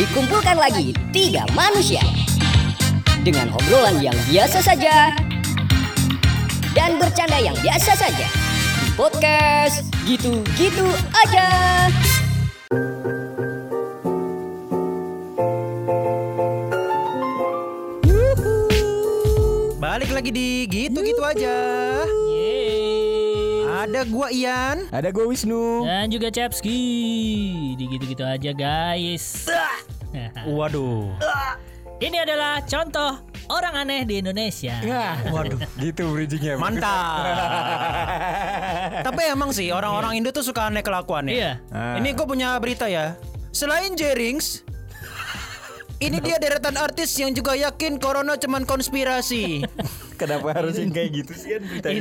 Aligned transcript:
Dikumpulkan 0.00 0.56
lagi 0.56 0.96
tiga 1.12 1.44
manusia 1.52 2.00
dengan 3.20 3.52
obrolan 3.52 4.00
yang 4.00 4.16
biasa 4.32 4.64
saja 4.64 5.12
dan 6.72 6.96
bercanda 6.96 7.36
yang 7.36 7.52
biasa 7.60 8.00
saja 8.00 8.24
di 8.80 8.88
podcast 8.96 9.84
gitu-gitu 10.08 10.88
aja. 11.12 11.48
Balik 19.76 20.16
lagi 20.16 20.32
di 20.32 20.64
gitu-gitu 20.64 21.20
aja. 21.20 21.56
Ada 23.84 24.08
gua 24.08 24.32
Ian. 24.32 24.88
Ada 24.88 25.12
gue 25.12 25.24
Wisnu. 25.28 25.84
Dan 25.84 26.12
juga 26.12 26.28
Chapski 26.28 26.80
Di 27.76 27.84
gitu-gitu 27.84 28.24
aja 28.24 28.52
guys 28.56 29.48
Waduh. 30.46 31.14
Ini 32.00 32.16
adalah 32.24 32.64
contoh 32.64 33.20
orang 33.50 33.74
aneh 33.84 34.08
di 34.08 34.24
Indonesia 34.24 34.80
waduh. 35.28 35.58
gitu 35.76 36.16
bridgingnya. 36.16 36.56
Mantap. 36.56 37.24
Tapi 39.04 39.22
emang 39.28 39.50
sih 39.52 39.68
orang-orang 39.68 40.16
Indo 40.22 40.30
tuh 40.32 40.46
suka 40.46 40.70
aneh 40.70 40.80
kelakuannya. 40.80 41.32
Iya 41.34 41.52
Ini 42.00 42.08
gue 42.16 42.26
punya 42.26 42.56
berita 42.56 42.88
ya. 42.88 43.18
Selain 43.50 43.92
Jerings, 43.98 44.62
ini 46.00 46.16
dia 46.24 46.40
deretan 46.40 46.80
artis 46.80 47.12
yang 47.20 47.36
juga 47.36 47.52
yakin 47.52 48.00
corona 48.00 48.38
cuman 48.38 48.64
konspirasi. 48.64 49.66
Kenapa 50.20 50.52
harus 50.52 50.76
yang 50.76 50.92
kayak 50.92 51.10
gitu 51.12 51.32
sih 51.32 51.48
kan 51.56 51.62
beritanya? 51.64 52.00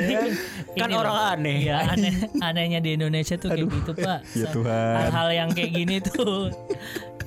Kan 0.76 0.88
ini 0.88 0.96
orang 0.96 1.18
aneh. 1.36 1.58
Ya 1.68 1.84
aneh 1.88 2.14
Anehnya 2.40 2.80
di 2.80 2.96
Indonesia 2.96 3.36
tuh 3.36 3.52
kayak 3.52 3.68
gitu 3.68 3.92
pak 3.96 4.20
ya 4.36 4.48
Tuhan. 4.52 4.96
Hal-hal 5.08 5.30
yang 5.36 5.50
kayak 5.52 5.72
gini 5.76 5.96
tuh 6.00 6.52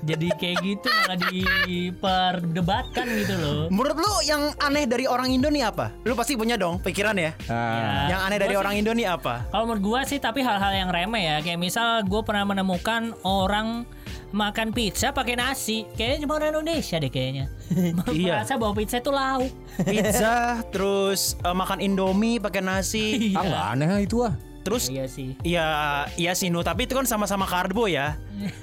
Jadi 0.02 0.34
kayak 0.34 0.56
gitu 0.66 0.90
malah 0.90 1.14
diperdebatkan 1.14 3.06
gitu 3.22 3.34
loh 3.38 3.60
Menurut 3.70 3.94
lu 3.94 4.12
yang 4.26 4.50
aneh 4.58 4.82
dari 4.82 5.06
orang 5.06 5.30
Indo 5.30 5.46
nih 5.46 5.70
apa? 5.70 5.94
Lu 6.02 6.18
pasti 6.18 6.34
punya 6.34 6.58
dong 6.58 6.82
pikiran 6.82 7.14
ya. 7.14 7.30
Ah, 7.46 8.10
Yang 8.10 8.20
aneh 8.26 8.38
dari 8.42 8.54
Gua 8.58 8.62
orang 8.66 8.74
Indo 8.82 8.92
nih 8.92 9.06
apa? 9.06 9.46
Kalau 9.54 9.64
menurut 9.70 9.82
gua 9.82 10.00
sih 10.02 10.18
tapi 10.18 10.42
hal-hal 10.42 10.72
yang 10.74 10.90
remeh 10.90 11.22
ya 11.22 11.36
Kayak 11.38 11.60
misal 11.62 12.02
gue 12.02 12.18
pernah 12.26 12.42
menemukan 12.42 13.14
orang 13.22 13.86
makan 14.32 14.74
pizza 14.74 15.14
pakai 15.14 15.38
nasi 15.38 15.86
Kayaknya 15.94 16.18
cuma 16.26 16.32
orang 16.40 16.50
Indonesia 16.58 16.96
deh 16.98 17.12
kayaknya 17.12 17.46
Iya. 18.10 18.42
Merasa 18.42 18.58
bahwa 18.58 18.74
pizza 18.74 18.98
itu 18.98 19.12
lauk 19.14 19.52
Pizza, 19.86 20.60
terus 20.68 21.38
eh, 21.40 21.54
makan 21.54 21.78
Indomie 21.80 22.36
pakai 22.36 22.60
nasi. 22.60 23.06
ah 23.38 23.44
nggak 23.46 23.64
aneh 23.72 23.88
ah 23.88 24.00
itu 24.02 24.18
ah. 24.20 24.34
Terus 24.62 24.86
Iya 24.86 25.04
sih 25.04 25.34
Ya, 25.42 25.66
iya 26.14 26.32
sih 26.32 26.46
Nu, 26.46 26.62
tapi 26.62 26.86
itu 26.86 26.92
kan 26.92 27.02
sama-sama 27.02 27.44
karbo 27.44 27.84
ya. 27.84 28.14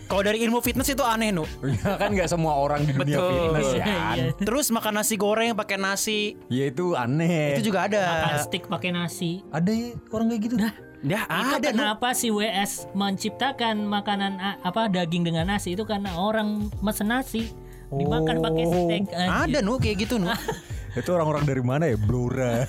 Kalau 0.05 0.22
dari 0.22 0.39
ilmu 0.42 0.59
fitness 0.59 0.88
itu 0.88 1.02
aneh 1.02 1.30
Nu. 1.30 1.44
Ya 1.61 1.95
kan 1.95 2.11
nggak 2.11 2.28
semua 2.28 2.55
orang 2.55 2.83
di 2.83 2.92
dunia 2.92 3.16
Betul. 3.16 3.31
fitness 3.36 3.69
ya. 3.73 3.86
Iya. 3.86 4.25
Terus 4.36 4.67
makan 4.70 4.94
nasi 4.95 5.16
goreng 5.16 5.52
pakai 5.53 5.75
nasi, 5.75 6.20
Ya 6.47 6.66
itu 6.66 6.94
aneh. 6.94 7.53
itu 7.53 7.67
juga 7.67 7.86
ada. 7.86 8.03
Makan 8.25 8.39
steak 8.42 8.64
pakai 8.66 8.89
nasi 8.89 9.44
ada 9.50 9.70
ya 9.70 9.92
orang 10.09 10.27
kayak 10.30 10.42
gitu. 10.42 10.55
Nah, 10.55 10.73
Ya 11.00 11.23
Itu 11.23 11.55
ada 11.58 11.70
Nu. 11.72 11.80
kenapa 11.80 12.11
si 12.11 12.27
WS 12.27 12.92
menciptakan 12.92 13.83
makanan 13.83 14.36
apa 14.59 14.88
daging 14.88 15.23
dengan 15.23 15.47
nasi 15.47 15.72
itu 15.72 15.83
karena 15.83 16.11
orang 16.14 16.67
mesen 16.80 17.08
nasi 17.08 17.55
dimakan 17.89 18.39
pakai 18.39 18.64
Oh, 18.64 18.73
steak. 18.86 19.03
Ada 19.09 19.59
Nu 19.59 19.75
kayak 19.75 19.95
gitu 20.02 20.16
Nu. 20.16 20.27
itu 20.98 21.09
orang-orang 21.14 21.44
dari 21.45 21.62
mana 21.62 21.84
ya? 21.86 21.98
Blora. 22.00 22.66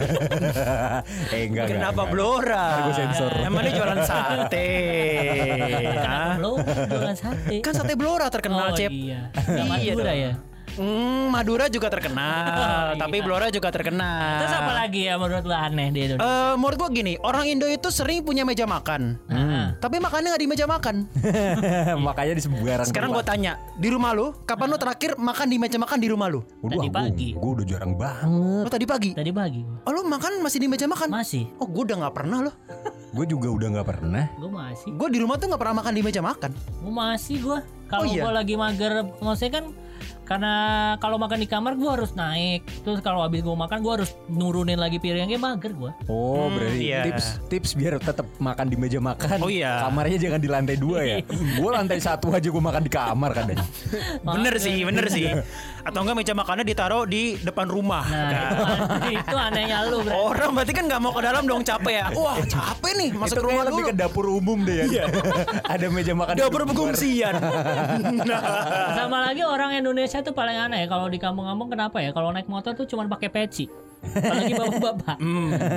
eh 1.35 1.49
enggak 1.49 1.73
Kenapa 1.73 2.05
enggak. 2.05 2.13
Blora? 2.13 2.67
Gua 2.85 2.95
sensor. 2.95 3.31
Emang 3.41 3.63
dia 3.65 3.73
jualan 3.77 4.01
sate. 4.05 4.69
Belum 6.41 6.59
jualan 6.65 7.17
sate. 7.17 7.57
Kan 7.65 7.73
sate 7.73 7.95
Blora 7.97 8.27
terkenal, 8.29 8.73
oh, 8.73 8.77
Cep. 8.77 8.91
iya. 8.93 9.33
Iya 9.33 9.65
Madura 9.65 10.13
dong. 10.13 10.50
Hmm, 10.73 11.29
Madura 11.29 11.67
juga 11.67 11.89
terkenal, 11.89 12.45
Oh, 12.51 12.59
iya. 12.89 12.97
tapi 12.97 13.17
Blora 13.19 13.47
juga 13.49 13.69
terkenal. 13.69 14.41
Terus 14.41 14.55
apa 14.55 14.73
lagi 14.77 15.01
ya 15.03 15.15
menurut 15.15 15.43
lu 15.43 15.53
aneh 15.53 15.89
di 15.89 16.01
Indonesia? 16.05 16.23
Eh, 16.23 16.55
menurut 16.55 16.77
gua 16.77 16.91
gini, 16.91 17.15
orang 17.19 17.45
Indo 17.47 17.67
itu 17.67 17.89
sering 17.89 18.21
punya 18.21 18.43
meja 18.43 18.65
makan. 18.65 19.19
Nah, 19.27 19.75
Tapi 19.77 19.97
makannya 19.97 20.29
nggak 20.29 20.43
di 20.43 20.49
meja 20.49 20.67
makan. 20.67 20.97
Makanya 22.07 22.33
di 22.33 22.43
sembarang 22.43 22.87
Sekarang 22.87 23.11
gue 23.11 23.19
tempat. 23.19 23.33
tanya, 23.33 23.53
di 23.75 23.89
rumah 23.89 24.11
lu, 24.11 24.33
kapan 24.43 24.67
lu 24.67 24.77
terakhir 24.77 25.11
makan 25.17 25.47
di 25.47 25.57
meja 25.57 25.77
makan 25.77 25.99
di 25.99 26.09
rumah 26.09 26.27
lu? 26.27 26.41
Waduh, 26.61 26.77
Tadi 26.77 26.89
ah, 26.89 26.93
pagi. 26.93 27.29
Gue, 27.31 27.41
gue 27.41 27.51
udah 27.53 27.67
jarang 27.67 27.93
banget. 27.95 28.63
Oh 28.63 28.71
tadi 28.71 28.85
pagi. 28.85 29.11
tadi 29.13 29.31
pagi 29.31 29.61
Oh 29.83 29.91
lu 29.91 30.01
makan 30.05 30.41
masih 30.41 30.59
di 30.59 30.69
meja 30.69 30.85
makan? 30.85 31.09
masih. 31.09 31.49
Oh 31.57 31.65
gue 31.65 31.83
udah 31.83 31.97
nggak 31.99 32.15
pernah 32.15 32.39
loh. 32.43 32.55
Gue 33.11 33.27
juga 33.27 33.51
udah 33.51 33.69
nggak 33.75 33.89
pernah. 33.89 34.31
Gue 34.39 34.47
masih. 34.49 34.91
Gue 34.95 35.09
di 35.11 35.19
rumah 35.19 35.35
tuh 35.35 35.51
nggak 35.51 35.59
pernah 35.59 35.83
makan 35.83 35.93
di 35.93 36.03
meja 36.05 36.23
makan. 36.23 36.51
Gue 36.55 36.93
masih 36.95 37.37
gue. 37.41 37.59
Kalau 37.85 38.03
Oh, 38.03 38.07
iya? 38.07 38.23
gue 38.23 38.33
lagi 38.33 38.55
mager, 38.55 38.93
maksudnya 39.19 39.53
kan 39.53 39.65
karena 40.31 40.55
kalau 40.97 41.19
makan 41.19 41.43
di 41.43 41.49
kamar 41.49 41.75
gue 41.75 41.91
harus 41.91 42.15
naik. 42.15 42.63
Terus 42.81 43.03
kalau 43.03 43.19
habis 43.21 43.43
gue 43.43 43.51
makan 43.53 43.83
gue 43.83 43.93
harus 43.93 44.15
nurunin 44.29 44.79
lagi 44.79 44.97
piringnya 44.97 45.35
mager 45.37 45.75
gue. 45.75 45.91
Oh, 46.07 46.47
Hmm, 46.47 46.55
berarti 46.55 46.79
iya. 46.81 47.03
tips 47.05 47.27
tips 47.51 47.71
biar 47.75 47.99
tetap 47.99 48.31
makan 48.39 48.65
di 48.65 48.79
meja 48.79 48.97
makan. 48.97 49.43
Oh, 49.43 49.51
iya. 49.51 49.83
Kamarnya 49.83 50.19
jangan 50.21 50.39
di 50.39 50.47
lantai 50.47 50.77
dua 50.77 51.03
ya. 51.03 51.17
gue 51.59 51.67
lantai 51.69 51.99
satu 51.99 52.31
aja 52.31 52.47
gue 52.47 52.63
makan 52.63 52.79
di 52.81 52.89
kamar 52.89 53.31
kadang. 53.35 53.59
Bener 54.23 54.55
sih, 54.57 54.87
bener 54.87 55.11
sih. 55.11 55.27
Atau 55.91 55.99
enggak 56.01 56.17
meja 56.17 56.33
makannya 56.33 56.63
ditaruh 56.63 57.05
di 57.05 57.35
depan 57.37 57.67
rumah. 57.67 58.07
Nah, 58.07 58.31
itu, 58.31 58.63
aneh- 58.63 59.15
itu 59.19 59.35
anehnya 59.37 59.79
lu 59.85 59.99
berarti. 60.01 60.15
Orang 60.15 60.51
berarti 60.55 60.73
kan 60.73 60.85
nggak 60.87 61.01
mau 61.01 61.11
ke 61.11 61.23
dalam 61.23 61.43
dong 61.43 61.63
capek 61.65 61.95
ya. 61.97 62.07
Wah 62.15 62.39
capek 62.39 62.93
nih 62.95 63.11
masuk 63.13 63.35
Itu 63.35 63.43
rumah 63.43 63.63
lebih 63.67 63.83
dulu. 63.83 63.91
ke 63.91 63.95
dapur 63.97 64.25
umum 64.31 64.59
deh 64.63 64.87
ya. 64.87 65.11
Ada 65.67 65.91
meja 65.91 66.15
makan. 66.15 66.33
di 66.33 66.41
Dapur 66.41 66.63
pengungsian. 66.63 67.35
Sama 68.95 69.19
lagi 69.23 69.43
orang 69.43 69.75
Indonesia 69.75 70.20
tuh 70.23 70.35
paling 70.37 70.57
aneh 70.57 70.87
kalau 70.87 71.09
di 71.09 71.19
kampung-kampung 71.19 71.69
kenapa 71.73 71.99
ya? 72.01 72.11
Kalau 72.15 72.31
naik 72.31 72.47
motor 72.47 72.73
tuh 72.77 72.87
cuma 72.87 73.05
pakai 73.09 73.29
peci. 73.29 73.67
Apalagi 74.03 74.55
bapak-bapak. 74.55 75.17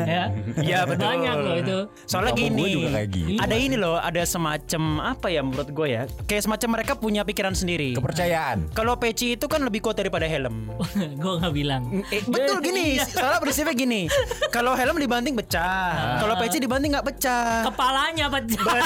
ya. 0.05 0.23
Iya 0.57 0.79
betul. 0.83 1.03
Banyak 1.05 1.35
loh 1.37 1.55
itu. 1.55 1.77
Soalnya 2.05 2.31
gue 2.31 2.43
gini, 2.43 2.63
juga 2.73 2.89
kayak 2.93 3.09
gitu. 3.09 3.37
ada 3.37 3.55
ini 3.55 3.75
loh, 3.75 3.95
ada 3.95 4.21
semacam 4.23 4.81
apa 5.03 5.27
ya 5.27 5.41
menurut 5.41 5.69
gue 5.69 5.87
ya, 5.89 6.01
kayak 6.23 6.43
semacam 6.43 6.69
mereka 6.73 6.93
punya 6.95 7.21
pikiran 7.21 7.53
sendiri. 7.53 7.93
Kepercayaan. 7.93 8.71
Kalau 8.71 8.95
peci 8.95 9.33
itu 9.33 9.45
kan 9.45 9.61
lebih 9.61 9.81
kuat 9.81 9.95
daripada 9.95 10.23
helm. 10.23 10.71
gue 11.21 11.33
nggak 11.35 11.53
bilang. 11.53 11.83
Eh, 12.09 12.23
betul 12.23 12.59
gini, 12.59 12.95
Iya. 12.95 13.05
soalnya 13.05 13.39
prinsipnya 13.39 13.73
gini. 13.73 14.01
Kalau 14.49 14.73
helm 14.73 14.95
dibanting 14.95 15.33
pecah, 15.33 16.19
kalau 16.19 16.35
peci 16.37 16.57
dibanting 16.57 16.91
nggak 16.91 17.05
pecah. 17.05 17.65
Kepalanya 17.65 18.27
pecah. 18.29 18.81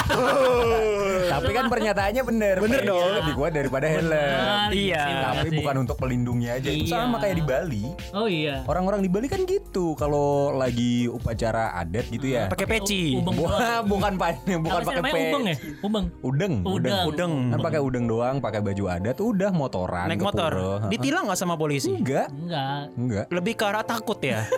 Tapi 1.30 1.50
kan 1.52 1.66
pernyataannya 1.68 2.22
bener. 2.24 2.56
Bener 2.58 2.80
Peci 2.80 2.88
dong. 2.88 3.10
Lebih 3.14 3.34
kuat 3.34 3.52
daripada 3.52 3.86
helm. 3.86 4.70
Iya. 4.70 5.02
gitu 5.04 5.24
Tapi 5.24 5.48
sih. 5.48 5.56
bukan 5.56 5.74
untuk 5.78 5.96
pelindungnya 5.96 6.50
aja. 6.56 6.68
Itu 6.68 6.86
Iya. 6.86 6.94
sama 6.96 7.16
kayak 7.18 7.36
di 7.36 7.44
Bali. 7.44 7.84
Oh 8.12 8.26
iya. 8.26 8.64
Orang-orang 8.64 9.00
di 9.00 9.08
Bali 9.08 9.27
kan 9.28 9.40
gitu. 9.44 9.92
Kalau 9.94 10.28
lagi 10.52 11.06
upacara 11.06 11.70
adat 11.72 12.08
gitu 12.08 12.26
ya. 12.28 12.48
Pakai 12.48 12.66
peci. 12.66 13.14
Ubeng 13.14 13.36
Wah, 13.38 13.80
bukan 13.82 14.12
pak, 14.14 14.42
bukan 14.44 14.80
pakai 14.82 14.96
namanya 14.98 15.12
pe- 15.12 15.22
ubeng 15.24 15.44
ya? 15.44 15.56
Ubeng. 15.80 16.06
Udeng, 16.20 16.54
Udeng. 16.62 17.04
Udeng. 17.06 17.32
Kan 17.48 17.58
pakai 17.60 17.80
udeng 17.80 18.04
doang, 18.04 18.36
pakai 18.38 18.60
baju 18.60 18.84
adat, 18.90 19.16
udah 19.16 19.50
motoran. 19.50 20.06
Naik 20.06 20.20
motor. 20.20 20.52
Ditilang 20.86 21.28
nggak 21.28 21.36
sama 21.36 21.54
polisi? 21.54 21.92
Enggak, 21.92 22.28
Enggak. 22.30 22.82
enggak. 22.94 23.24
Lebih 23.28 23.52
ke 23.54 23.64
arah 23.64 23.82
takut 23.82 24.18
ya. 24.18 24.42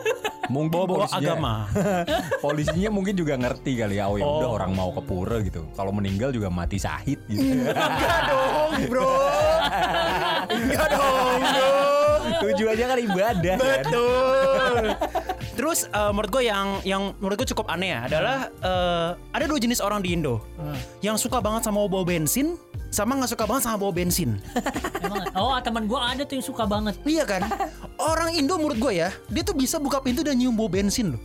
Mungkin 0.50 0.66
Bawa-bawa 0.69 1.06
polisinya- 1.06 1.30
agama. 1.30 1.54
polisinya 2.44 2.91
mungkin 2.91 3.14
juga 3.14 3.38
ngerti 3.38 3.72
kali 3.76 3.94
ya. 3.97 4.10
Oh 4.10 4.19
ya 4.19 4.26
udah 4.26 4.48
Oh. 4.50 4.56
orang 4.59 4.75
mau 4.75 4.91
ke 4.91 4.98
pura 5.00 5.38
gitu. 5.41 5.62
Kalau 5.72 5.91
meninggal 5.91 6.30
juga 6.30 6.50
mati 6.50 6.75
syahid 6.75 7.22
gitu. 7.25 7.38
Enggak 7.54 7.78
dong, 8.26 8.72
bro. 8.91 9.06
Enggak 10.50 10.86
dong, 10.91 11.38
bro. 11.41 11.70
Tujuannya 12.41 12.87
kan 12.89 12.99
ibadah 12.99 13.55
kan. 13.56 13.84
Betul. 13.84 14.84
Terus 15.61 15.78
eh, 15.93 16.11
menurut 16.11 16.31
gue 16.33 16.43
yang 16.49 16.69
yang 16.89 17.03
menurut 17.21 17.37
gue 17.45 17.49
cukup 17.53 17.69
aneh 17.69 17.93
ya 17.93 18.01
adalah 18.09 18.39
eh, 18.49 19.09
ada 19.37 19.45
dua 19.45 19.59
jenis 19.61 19.84
orang 19.84 20.01
di 20.01 20.17
Indo 20.17 20.41
yang 21.05 21.21
suka 21.21 21.39
banget 21.39 21.69
sama 21.69 21.84
bau 21.84 22.05
bensin 22.05 22.56
sama 22.91 23.15
nggak 23.15 23.31
suka 23.31 23.45
banget 23.47 23.62
sama 23.71 23.77
bau 23.78 23.95
bensin. 23.95 24.43
Emang, 25.07 25.22
oh 25.39 25.54
teman 25.63 25.87
gue 25.87 25.97
ada 25.97 26.27
tuh 26.27 26.42
yang 26.42 26.47
suka 26.47 26.66
banget. 26.66 26.98
iya 27.07 27.22
kan? 27.22 27.47
Orang 27.97 28.34
Indo 28.34 28.59
menurut 28.59 28.77
gue 28.83 28.93
ya 28.98 29.15
dia 29.31 29.47
tuh 29.47 29.54
bisa 29.54 29.78
buka 29.78 30.03
pintu 30.03 30.27
dan 30.27 30.34
nyium 30.36 30.59
bau 30.59 30.66
bensin 30.66 31.15
loh. 31.15 31.22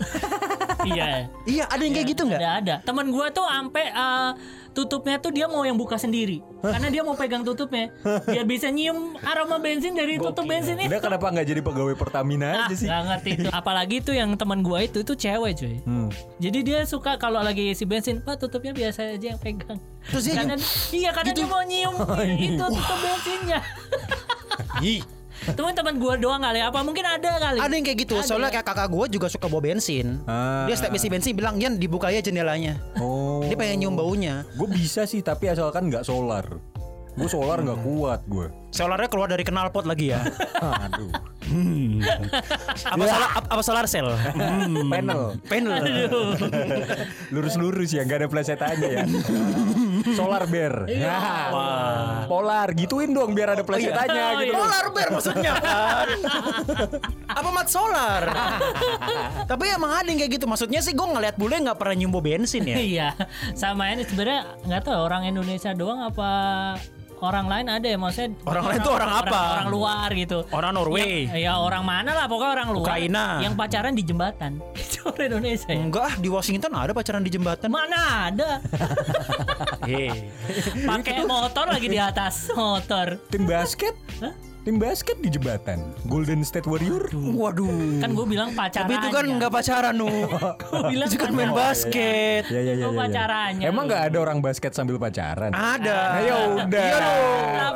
iya. 0.85 1.25
iya, 1.49 1.65
ada 1.65 1.81
yang 1.81 1.97
kayak 1.97 2.07
gitu 2.13 2.29
nggak? 2.29 2.39
Ada 2.39 2.51
ada. 2.61 2.75
Teman 2.85 3.09
gue 3.09 3.25
tuh 3.33 3.45
sampai 3.49 3.85
eh, 3.89 4.31
tutupnya 4.75 5.15
tuh 5.17 5.31
dia 5.31 5.47
mau 5.47 5.63
yang 5.63 5.73
buka 5.73 5.95
sendiri. 5.95 6.43
Karena 6.59 6.91
dia 6.91 7.01
mau 7.01 7.15
pegang 7.15 7.41
tutupnya. 7.41 7.89
Dia 8.27 8.43
bisa 8.43 8.67
nyium 8.67 9.15
aroma 9.23 9.55
bensin 9.57 9.95
dari 9.95 10.19
tutup 10.19 10.43
bensin 10.43 10.75
itu. 10.75 10.91
Udah 10.91 10.99
kenapa 10.99 11.31
nggak 11.31 11.47
jadi 11.47 11.61
pegawai 11.63 11.95
Pertamina 11.95 12.47
Ah, 12.51 12.67
aja 12.67 12.75
sih? 12.75 12.85
nggak 12.85 13.01
ngerti 13.07 13.29
itu. 13.31 13.47
Apalagi 13.49 14.03
tuh 14.03 14.11
yang 14.11 14.35
teman 14.35 14.59
gua 14.59 14.83
itu 14.83 14.99
itu 14.99 15.15
cewek 15.15 15.55
cuy. 15.55 15.79
Hmm. 15.87 16.11
Jadi 16.37 16.59
dia 16.61 16.83
suka 16.83 17.15
kalau 17.15 17.39
lagi 17.39 17.71
isi 17.71 17.87
bensin, 17.87 18.19
pak 18.19 18.35
tutupnya 18.35 18.75
biasa 18.75 19.15
aja 19.15 19.27
yang 19.31 19.39
pegang. 19.39 19.79
Terus 20.05 20.27
dia 20.27 20.35
karena 20.35 20.55
iya 20.91 21.09
karena 21.15 21.31
dia 21.31 21.47
mau 21.47 21.63
nyium 21.63 21.95
itu 22.35 22.59
tutup 22.61 22.99
bensinnya. 22.99 23.59
Ih, 24.83 24.99
Teman-teman 25.43 25.93
gua 25.99 26.13
doang 26.15 26.41
kali 26.41 26.59
apa 26.63 26.79
mungkin 26.81 27.05
ada 27.05 27.31
kali. 27.37 27.57
ada 27.59 27.73
yang 27.73 27.85
kayak 27.85 27.99
gitu. 28.07 28.15
Ada. 28.17 28.27
Soalnya 28.27 28.49
kayak 28.49 28.65
kakak 28.65 28.87
gue 28.89 29.05
juga 29.19 29.27
suka 29.27 29.45
bau 29.51 29.61
bensin. 29.61 30.23
Ah. 30.25 30.65
Dia 30.65 30.75
setiap 30.79 30.95
isi 30.95 31.07
bensin 31.11 31.35
bilang, 31.35 31.59
"Yan, 31.59 31.77
dibuka 31.77 32.09
aja 32.09 32.23
jendelanya." 32.23 32.79
Oh. 32.97 33.43
Dia 33.45 33.53
pengen 33.59 33.85
nyium 33.85 33.95
baunya. 33.99 34.47
Gue 34.55 34.71
bisa 34.71 35.03
sih 35.05 35.19
tapi 35.19 35.51
asalkan 35.51 35.91
nggak 35.91 36.07
solar. 36.07 36.45
Gue 37.15 37.31
solar 37.31 37.63
nggak 37.63 37.79
kuat 37.79 38.21
gue. 38.27 38.47
Solarnya 38.75 39.07
keluar 39.07 39.31
dari 39.31 39.47
knalpot 39.47 39.87
lagi 39.87 40.11
ya. 40.11 40.19
Aduh. 40.83 41.11
apa 42.83 43.03
solar 43.07 43.29
apa, 43.31 43.47
apa 43.55 43.61
solar 43.63 43.85
cell? 43.87 44.11
Hmm. 44.35 44.91
Panel. 44.91 45.21
Panel. 45.47 45.79
Lurus-lurus 47.33 47.95
ya, 47.95 48.03
nggak 48.03 48.25
ada 48.25 48.27
plesetannya 48.27 48.89
ya. 48.99 49.03
Solar 50.13 50.45
bear. 50.45 50.85
Nah, 51.05 52.25
polar 52.25 52.73
gituin 52.73 53.09
dong 53.09 53.31
biar 53.31 53.55
ada 53.55 53.63
plesetannya 53.63 54.21
Oh, 54.21 54.31
gitu. 54.37 54.51
iya. 54.51 54.57
Solar 54.57 54.85
bear 54.91 55.09
maksudnya 55.09 55.51
kan. 55.57 56.07
apa 57.39 57.49
mat 57.49 57.67
solar? 57.67 58.23
Tapi 59.51 59.63
emang 59.71 59.91
ada 59.93 60.07
yang 60.07 60.19
kayak 60.19 60.33
gitu. 60.35 60.45
Maksudnya 60.45 60.81
sih 60.81 60.91
gue 60.91 61.07
ngeliat 61.07 61.35
bule 61.35 61.55
nggak 61.57 61.77
pernah 61.77 61.95
nyumbo 61.95 62.19
bensin 62.19 62.65
ya. 62.65 62.77
Iya, 62.77 63.09
sama 63.53 63.89
ini 63.89 64.03
sebenarnya 64.03 64.59
nggak 64.61 64.81
tahu 64.83 64.99
orang 64.99 65.25
Indonesia 65.25 65.71
doang 65.71 66.01
apa 66.01 66.29
orang 67.21 67.45
lain 67.47 67.65
ada 67.71 67.87
ya 67.87 67.97
maksudnya 67.99 68.35
Orang 68.43 68.63
lain 68.67 68.79
tuh 68.83 68.93
orang 68.95 69.11
apa? 69.23 69.41
Orang 69.59 69.69
luar 69.71 70.09
gitu. 70.15 70.37
Orang 70.51 70.71
Norway. 70.75 71.27
Ya, 71.31 71.37
ya 71.51 71.53
orang 71.59 71.83
mana 71.87 72.11
lah 72.11 72.25
pokoknya 72.27 72.51
orang 72.51 72.67
luar. 72.75 72.85
Ukraina. 72.87 73.25
Yang 73.39 73.53
pacaran 73.55 73.93
di 73.95 74.03
jembatan. 74.03 74.51
Itu 74.81 74.97
orang 75.07 75.25
Indonesia 75.31 75.69
ya. 75.71 75.79
Enggak 75.79 76.03
ah 76.03 76.15
di 76.19 76.29
Washington 76.31 76.71
ada 76.75 76.91
pacaran 76.91 77.23
di 77.23 77.31
jembatan. 77.31 77.69
Mana 77.71 78.31
ada? 78.31 78.49
Hei. 79.87 80.31
Pakai 80.89 81.23
motor 81.23 81.65
lagi 81.71 81.87
di 81.87 81.99
atas 81.99 82.51
motor. 82.51 83.19
Tim 83.31 83.47
basket? 83.47 83.95
Tim 84.65 84.81
basket 84.81 85.21
di 85.21 85.29
jembatan. 85.29 85.77
Golden 86.09 86.41
State 86.41 86.65
Warrior? 86.65 87.13
Waduh. 87.13 88.01
Kan 88.01 88.17
gue 88.17 88.25
bilang 88.25 88.49
pacaran. 88.57 88.89
Tapi 88.89 88.97
itu 88.97 89.07
kan 89.13 89.23
nggak 89.29 89.51
pacaran 89.53 89.93
nu. 89.93 90.09
Gue 90.73 90.81
bilang 90.89 91.05
itu 91.05 91.17
kan 91.21 91.29
main 91.37 91.53
basket. 91.53 92.49
Ya 92.49 92.65
ya 92.65 92.73
ya. 92.73 92.73
Ya, 92.73 92.87
ya. 92.89 92.97
pacarannya. 92.97 93.65
Emang 93.69 93.85
nggak 93.85 94.09
ada 94.09 94.17
orang 94.17 94.41
basket 94.41 94.73
sambil 94.73 94.97
pacaran? 94.97 95.53
Ada. 95.53 95.99
Nah, 96.09 96.17
ya 96.17 96.35
udah. 96.57 96.81
Iya 96.81 96.97
lu. 96.97 97.13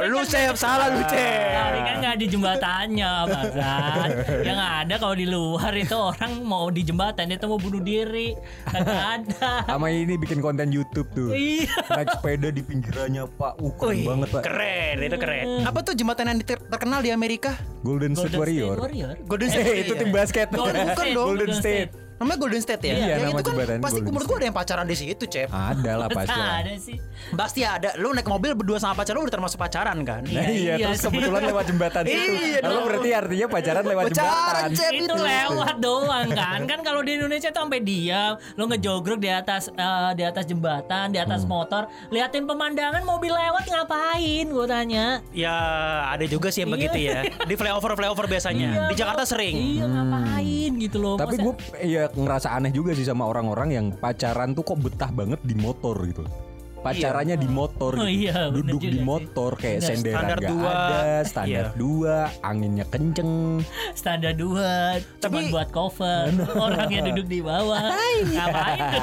Lu 0.09 0.17
kan- 0.17 0.29
Cep, 0.33 0.55
salah 0.57 0.89
lu 0.89 1.05
Cep. 1.05 1.53
Tapi 1.53 1.79
kan 1.85 1.95
nggak 2.01 2.15
di 2.17 2.25
jembatannya, 2.25 3.11
Basan. 3.29 4.09
Yang 4.41 4.59
ada 4.59 4.93
kalau 4.97 5.13
di 5.13 5.25
luar 5.29 5.73
itu 5.77 5.93
orang 5.93 6.31
mau 6.41 6.73
di 6.73 6.81
jembatan 6.81 7.29
itu 7.29 7.45
mau 7.45 7.61
bunuh 7.61 7.85
diri. 7.85 8.33
Kagak 8.65 9.01
ada. 9.21 9.61
Sama 9.69 9.93
ini 9.93 10.17
bikin 10.17 10.41
konten 10.41 10.73
YouTube 10.73 11.05
tuh. 11.13 11.29
Iya. 11.37 11.69
Naik 11.93 12.17
sepeda 12.17 12.49
di 12.49 12.65
pinggirannya 12.65 13.29
Pak. 13.29 13.61
Uh, 13.61 13.77
keren 13.77 14.01
banget 14.01 14.27
Pak. 14.33 14.41
Keren, 14.41 14.95
itu 15.05 15.17
keren. 15.21 15.45
Apa 15.61 15.85
tuh 15.85 15.93
jembatan 15.93 16.33
yang 16.33 16.41
ter- 16.41 16.65
terkenal 16.79 17.03
di 17.03 17.11
Amerika? 17.11 17.59
Golden 17.83 18.15
State 18.15 18.31
Golden 18.31 18.39
Warrior. 18.39 18.71
State 18.71 18.83
Warrior. 18.87 19.09
Golden 19.27 19.47
Eh, 19.47 19.51
State. 19.51 19.79
itu 19.83 19.93
ya? 19.93 19.99
tim 19.99 20.09
basket. 20.15 20.47
Golden 20.49 20.87
Bukan 20.87 21.07
dong. 21.11 21.27
Golden 21.27 21.51
State. 21.53 21.91
Namanya 22.19 22.37
Golden 22.37 22.59
State 22.59 22.83
ya? 22.83 22.93
Iya, 22.93 23.05
ya 23.07 23.15
nama 23.25 23.39
itu 23.39 23.49
kan 23.49 23.79
pasti 23.79 23.99
menurut 24.01 24.25
gua 24.25 24.37
ada 24.37 24.45
yang 24.45 24.57
pacaran 24.57 24.85
di 24.85 24.93
situ, 24.93 25.23
Cep. 25.23 25.47
Ada 25.47 25.91
lah 25.95 26.07
pasti. 26.17 26.35
Ada 26.35 26.73
sih. 26.75 26.97
Pasti 27.31 27.61
ada. 27.61 27.95
Lu 27.95 28.11
naik 28.11 28.27
mobil 28.27 28.51
berdua 28.53 28.75
sama 28.75 28.93
pacar 28.93 29.13
lu 29.13 29.23
udah 29.23 29.31
termasuk 29.31 29.55
pacaran 29.55 30.03
kan? 30.03 30.21
Nah, 30.23 30.43
iya, 30.45 30.75
Iya 30.75 30.85
terus 30.85 30.99
sih. 30.99 31.07
kebetulan 31.07 31.41
lewat 31.45 31.63
jembatan 31.65 32.03
itu. 32.03 32.11
Iya 32.11 32.59
Lalu 32.59 32.67
dong. 32.69 32.85
berarti 32.85 33.09
artinya 33.13 33.47
pacaran 33.47 33.83
lewat 33.85 34.03
Pacaran, 34.05 34.19
jembatan. 34.19 34.69
Cep 34.75 34.93
itu 34.93 35.15
lewat 35.15 35.75
doang 35.79 36.27
kan 36.29 36.59
kan 36.61 36.79
kalau 36.81 36.99
di 36.99 37.11
Indonesia 37.13 37.49
tuh 37.49 37.61
sampai 37.61 37.79
diam 37.79 38.33
lo 38.53 38.63
ngejogrok 38.65 39.17
di 39.17 39.29
atas 39.29 39.69
eh, 39.69 40.11
di 40.13 40.23
atas 40.23 40.43
jembatan 40.43 41.05
di 41.07 41.17
atas 41.17 41.41
Hmm. 41.41 41.55
motor 41.55 41.83
liatin 42.09 42.43
pemandangan 42.43 42.99
mobil 43.01 43.31
lewat 43.31 43.63
ngapain 43.65 44.45
gue 44.45 44.65
tanya 44.65 45.23
Ya 45.31 45.55
ada 46.09 46.25
juga 46.25 46.49
sih 46.49 46.61
yang 46.61 46.69
Iya. 46.69 46.75
begitu 46.75 46.97
ya. 46.99 47.19
Di 47.39 47.55
flyover 47.55 47.93
flyover 47.93 48.25
biasanya. 48.25 48.69
Iya, 48.69 48.83
di 48.87 48.95
Jakarta 48.95 49.23
sering. 49.23 49.55
iya 49.55 49.85
ngapain 49.85 50.71
gitu 50.77 50.97
loh 50.97 51.15
Tapi 51.15 51.35
gue 51.37 51.53
ya 51.81 52.08
ngerasa 52.11 52.51
aneh 52.51 52.69
juga 52.69 52.91
sih 52.91 53.03
sama 53.03 53.23
orang-orang 53.23 53.69
yang 53.69 53.85
pacaran 53.91 54.51
tuh 54.51 54.63
kok 54.63 54.79
betah 54.79 55.09
banget 55.09 55.39
di 55.41 55.53
motor 55.53 55.97
gitu. 56.03 56.25
Pacarannya 56.79 57.35
di 57.35 57.43
motor 57.43 57.91
Oh 57.91 58.07
gitu. 58.07 58.31
iya, 58.31 58.47
Duduk 58.47 58.79
di 58.79 58.95
sih. 58.95 59.03
motor 59.03 59.51
kayak 59.53 59.83
Bener, 59.83 59.89
senderan 59.91 60.15
standar 60.15 60.37
gak 60.39 60.47
dua. 60.47 60.69
ada, 60.71 61.03
standar 61.27 61.65
Iya. 61.67 61.75
dua, 61.75 62.15
anginnya 62.39 62.85
kenceng. 62.87 63.33
standar 63.91 64.31
dua 64.31 64.71
cuma 65.19 65.19
Tapi- 65.19 65.51
buat 65.51 65.69
cover 65.69 66.23
orangnya 66.55 67.01
duduk 67.03 67.27
di 67.27 67.43
bawah 67.43 67.83
ngapain 67.83 68.95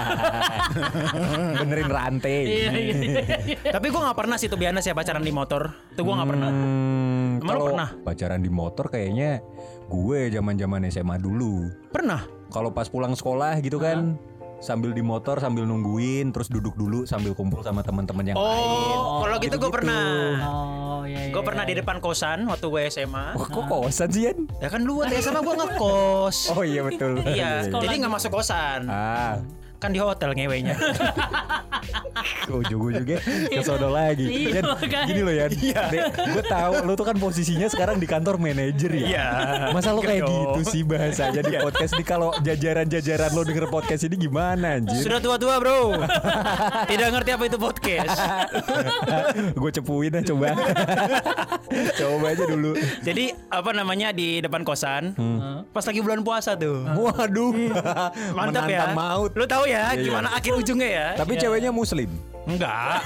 Benerin 1.61 1.91
rantai. 1.91 2.39
iya, 2.45 2.71
iya, 2.73 2.95
iya. 2.97 3.21
Tapi 3.69 3.87
gua 3.89 4.09
nggak 4.09 4.19
pernah 4.19 4.37
sih 4.37 4.49
tuh 4.49 4.57
biasa 4.57 4.81
ya 4.83 4.95
pacaran 4.95 5.21
di 5.21 5.33
motor. 5.33 5.63
Tuh 5.93 6.01
gua 6.01 6.15
nggak 6.17 6.31
pernah. 6.33 6.49
Hmm, 6.49 7.29
Emang 7.37 7.45
kalau 7.47 7.65
pernah? 7.69 7.89
pacaran 8.01 8.41
di 8.41 8.49
motor 8.49 8.89
kayaknya 8.89 9.45
gue 9.87 10.19
zaman-zaman 10.31 10.89
SMA 10.89 11.17
dulu. 11.19 11.69
Pernah. 11.93 12.25
Kalau 12.57 12.73
pas 12.73 12.89
pulang 12.89 13.13
sekolah 13.13 13.61
gitu 13.61 13.77
kan 13.77 14.17
sambil 14.57 14.89
di 14.91 15.05
motor 15.05 15.37
sambil 15.37 15.69
nungguin 15.69 16.33
terus 16.33 16.49
duduk 16.49 16.73
dulu 16.73 17.05
sambil 17.05 17.37
kumpul 17.37 17.61
sama 17.61 17.85
teman-teman 17.85 18.25
yang 18.25 18.39
lain. 18.41 18.97
Oh, 18.97 19.21
kalau 19.21 19.37
gitu 19.37 19.61
gue 19.61 19.69
Gitu-gitu. 19.69 19.77
pernah. 19.77 20.09
oh 20.41 21.03
iya, 21.05 21.29
iya, 21.29 21.33
Gue 21.37 21.43
pernah 21.45 21.63
iya. 21.63 21.71
di 21.71 21.85
depan 21.85 22.01
kosan 22.01 22.49
waktu 22.49 22.65
gue 22.65 22.83
SMA. 22.89 23.37
Wah, 23.37 23.45
kok 23.47 23.65
kosan 23.69 24.09
sih 24.09 24.23
Yan? 24.25 24.49
Ya 24.57 24.73
kan 24.73 24.81
lu 24.81 25.05
waktu 25.05 25.21
SMA 25.21 25.45
gue 25.45 25.55
ngekos. 25.55 26.37
Oh 26.49 26.65
iya 26.65 26.81
betul. 26.81 27.21
Iya, 27.21 27.69
Sekolah 27.69 27.83
jadi 27.85 27.95
nggak 28.01 28.15
masuk 28.17 28.31
kosan. 28.33 28.89
Ah, 28.89 29.45
Kan 29.77 29.93
di 29.93 30.01
hotel 30.01 30.33
ngewenya. 30.33 30.75
ujung-ujungnya 32.47 33.19
ke 33.53 33.61
sono 33.61 33.91
lagi. 33.91 34.25
Iya, 34.27 34.63
Yan, 34.63 34.65
makanya. 34.65 35.05
gini 35.05 35.21
loh 35.21 35.35
Yan. 35.35 35.51
Gue 36.33 36.43
tahu 36.43 36.73
lu 36.87 36.93
tuh 36.95 37.07
kan 37.07 37.17
posisinya 37.19 37.67
sekarang 37.67 37.99
di 37.99 38.07
kantor 38.07 38.39
manajer 38.39 38.91
ya. 38.93 39.07
Iya. 39.07 39.27
Masa 39.75 39.91
lo 39.93 40.01
kayak 40.01 40.23
Iya 40.23 40.27
dong. 40.27 40.35
gitu 40.57 40.61
sih 40.71 40.83
bahasanya 40.83 41.41
di 41.43 41.53
podcast 41.59 41.93
ini 41.95 42.05
kalau 42.07 42.31
jajaran-jajaran 42.41 43.31
lo 43.31 43.43
denger 43.43 43.67
podcast 43.69 44.03
ini 44.07 44.17
gimana 44.19 44.79
anjir? 44.79 45.03
Sudah 45.03 45.19
tua-tua 45.19 45.59
bro. 45.59 45.99
Tidak 46.87 47.09
ngerti 47.11 47.31
apa 47.35 47.45
itu 47.45 47.59
podcast. 47.59 48.19
Gue 49.61 49.71
cepuin 49.71 50.11
dah 50.13 50.23
coba. 50.25 50.49
coba 51.93 52.27
aja 52.31 52.45
dulu. 52.47 52.73
Jadi 53.03 53.25
apa 53.51 53.71
namanya 53.75 54.11
di 54.11 54.41
depan 54.41 54.63
kosan. 54.63 55.13
Pas 55.71 55.85
lagi 55.85 56.01
bulan 56.01 56.23
puasa 56.23 56.55
tuh. 56.55 56.87
Waduh. 56.87 57.53
Mantap 58.33 58.71
ya. 58.71 58.95
Maut. 58.95 59.35
Lu 59.35 59.45
tahu 59.45 59.66
ya 59.67 59.93
Iya, 59.93 59.93
iya. 59.93 60.05
gimana 60.05 60.29
akhir 60.33 60.53
ujungnya 60.55 60.89
ya? 60.89 61.07
Tapi 61.17 61.33
ceweknya 61.37 61.71
muslim. 61.71 62.11
Enggak. 62.47 63.03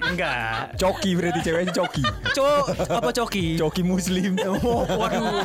Enggak. 0.00 0.78
Coki 0.78 1.10
berarti 1.12 1.40
ceweknya 1.42 1.72
coki. 1.74 2.04
Co 2.30 2.46
apa 2.70 3.10
coki? 3.12 3.58
Coki 3.58 3.82
muslim. 3.82 4.38
Oh, 4.40 4.86
waduh. 4.86 5.42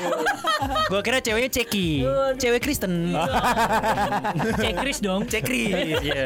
Gua 0.85 1.01
kira 1.01 1.17
ceweknya 1.17 1.49
ceki. 1.51 2.05
Cewek 2.37 2.61
Kristen. 2.61 3.17
cek 4.55 4.73
Chris 4.77 5.01
dong 5.01 5.25
Cekri. 5.25 5.73
Iya. 6.05 6.25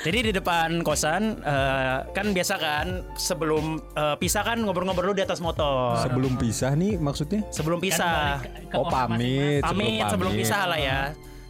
Jadi 0.00 0.18
di 0.22 0.32
depan 0.32 0.80
kosan 0.80 1.40
eh, 1.40 1.96
kan 2.06 2.26
biasa 2.30 2.54
kan 2.56 2.86
sebelum 3.14 3.80
eh, 3.90 4.16
pisah 4.16 4.44
kan 4.44 4.60
ngobrol-ngobrol 4.60 5.00
dulu 5.06 5.16
di 5.16 5.24
atas 5.24 5.40
motor. 5.40 5.96
Sebelum 5.98 6.36
pisah 6.36 6.76
nih 6.76 7.00
maksudnya? 7.00 7.40
Sebelum 7.48 7.80
Kan 7.80 7.84
pisah. 7.88 8.44
ke 8.68 8.76
Oh 8.76 8.84
pamit, 8.86 9.64
Pamit 9.64 10.04
sebelum 10.06 10.30
pamit. 10.30 10.40
pisah 10.44 10.62
lah 10.66 10.76
ya. 10.78 11.00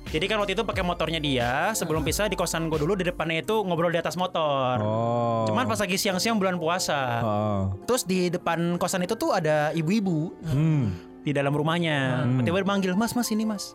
Jadi 0.09 0.25
kan 0.27 0.41
waktu 0.41 0.57
itu 0.57 0.65
pakai 0.65 0.83
motornya 0.83 1.21
dia, 1.21 1.71
sebelum 1.77 2.01
pisah 2.03 2.27
di 2.27 2.35
kosan 2.35 2.73
gue 2.73 2.81
dulu 2.81 2.97
di 2.99 3.05
depannya 3.07 3.45
itu 3.45 3.63
ngobrol 3.63 3.93
di 3.93 4.01
atas 4.01 4.17
motor. 4.17 4.81
Oh. 4.81 5.45
Cuman 5.47 5.69
pas 5.69 5.79
lagi 5.79 6.01
siang-siang 6.01 6.41
bulan 6.41 6.57
puasa. 6.57 7.21
Oh. 7.23 7.63
Terus 7.85 8.03
di 8.09 8.27
depan 8.33 8.81
kosan 8.81 9.07
itu 9.07 9.15
tuh 9.15 9.37
ada 9.37 9.71
ibu-ibu 9.77 10.33
Hmm. 10.51 11.10
Di 11.31 11.33
dalam 11.33 11.51
rumahnya. 11.51 12.27
Tiba-tiba 12.43 12.67
manggil, 12.67 12.93
"Mas, 12.93 13.15
Mas 13.15 13.31
ini, 13.31 13.47
Mas." 13.47 13.73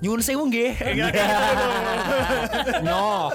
Nyun 0.00 0.16
sewu 0.18 0.48
nggih. 0.48 0.72
No. 2.80 3.28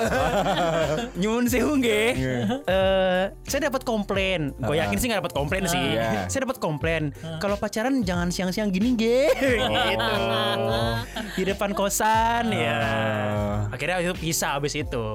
Nyun 1.22 1.44
sewu 1.46 1.78
nggih. 1.78 2.10
Iya. 2.16 2.38
Eh, 2.66 3.24
saya 3.46 3.70
dapat 3.70 3.82
komplain. 3.84 4.50
Gue 4.58 4.74
Ah. 4.74 4.84
yakin 4.84 4.98
sih 4.98 5.06
nggak 5.06 5.20
dapat 5.22 5.34
komplain 5.34 5.64
sih. 5.66 5.78
Iya. 5.94 6.26
Saya 6.32 6.44
dapat 6.44 6.58
komplain. 6.58 7.14
Kalau 7.38 7.56
pacaran 7.56 8.02
jangan 8.02 8.30
siang-siang 8.30 8.70
gini, 8.70 8.94
nggih. 8.94 9.30
gitu. 9.38 10.14
Di 11.36 11.44
depan 11.46 11.70
kosan 11.72 12.50
ya. 12.50 12.80
Akhirnya 13.70 14.02
itu 14.02 14.14
pisah 14.16 14.58
abis 14.58 14.74
itu. 14.76 15.06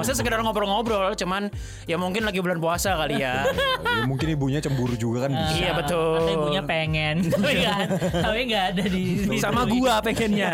Maksudnya 0.00 0.18
sekedar 0.18 0.40
ngobrol-ngobrol, 0.40 1.12
cuman 1.12 1.52
ya 1.84 2.00
mungkin 2.00 2.24
lagi 2.24 2.40
bulan 2.40 2.56
puasa 2.56 2.96
kali 2.96 3.20
ya. 3.24 3.44
Ya, 3.84 4.04
mungkin 4.08 4.32
ibunya 4.32 4.58
cemburu 4.64 4.96
juga 4.96 5.28
kan 5.28 5.36
bisa. 5.36 5.54
Iya, 5.60 5.70
betul. 5.76 6.16
Atau 6.16 6.32
ibunya 6.40 6.62
pengen 6.64 7.14
tapi 7.28 7.52
nggak 7.60 7.78
tapi 8.24 8.40
nggak 8.48 8.64
ada 8.72 8.84
di 8.88 9.02
Sama 9.36 9.68
gua 9.68 10.00
pengennya. 10.00 10.52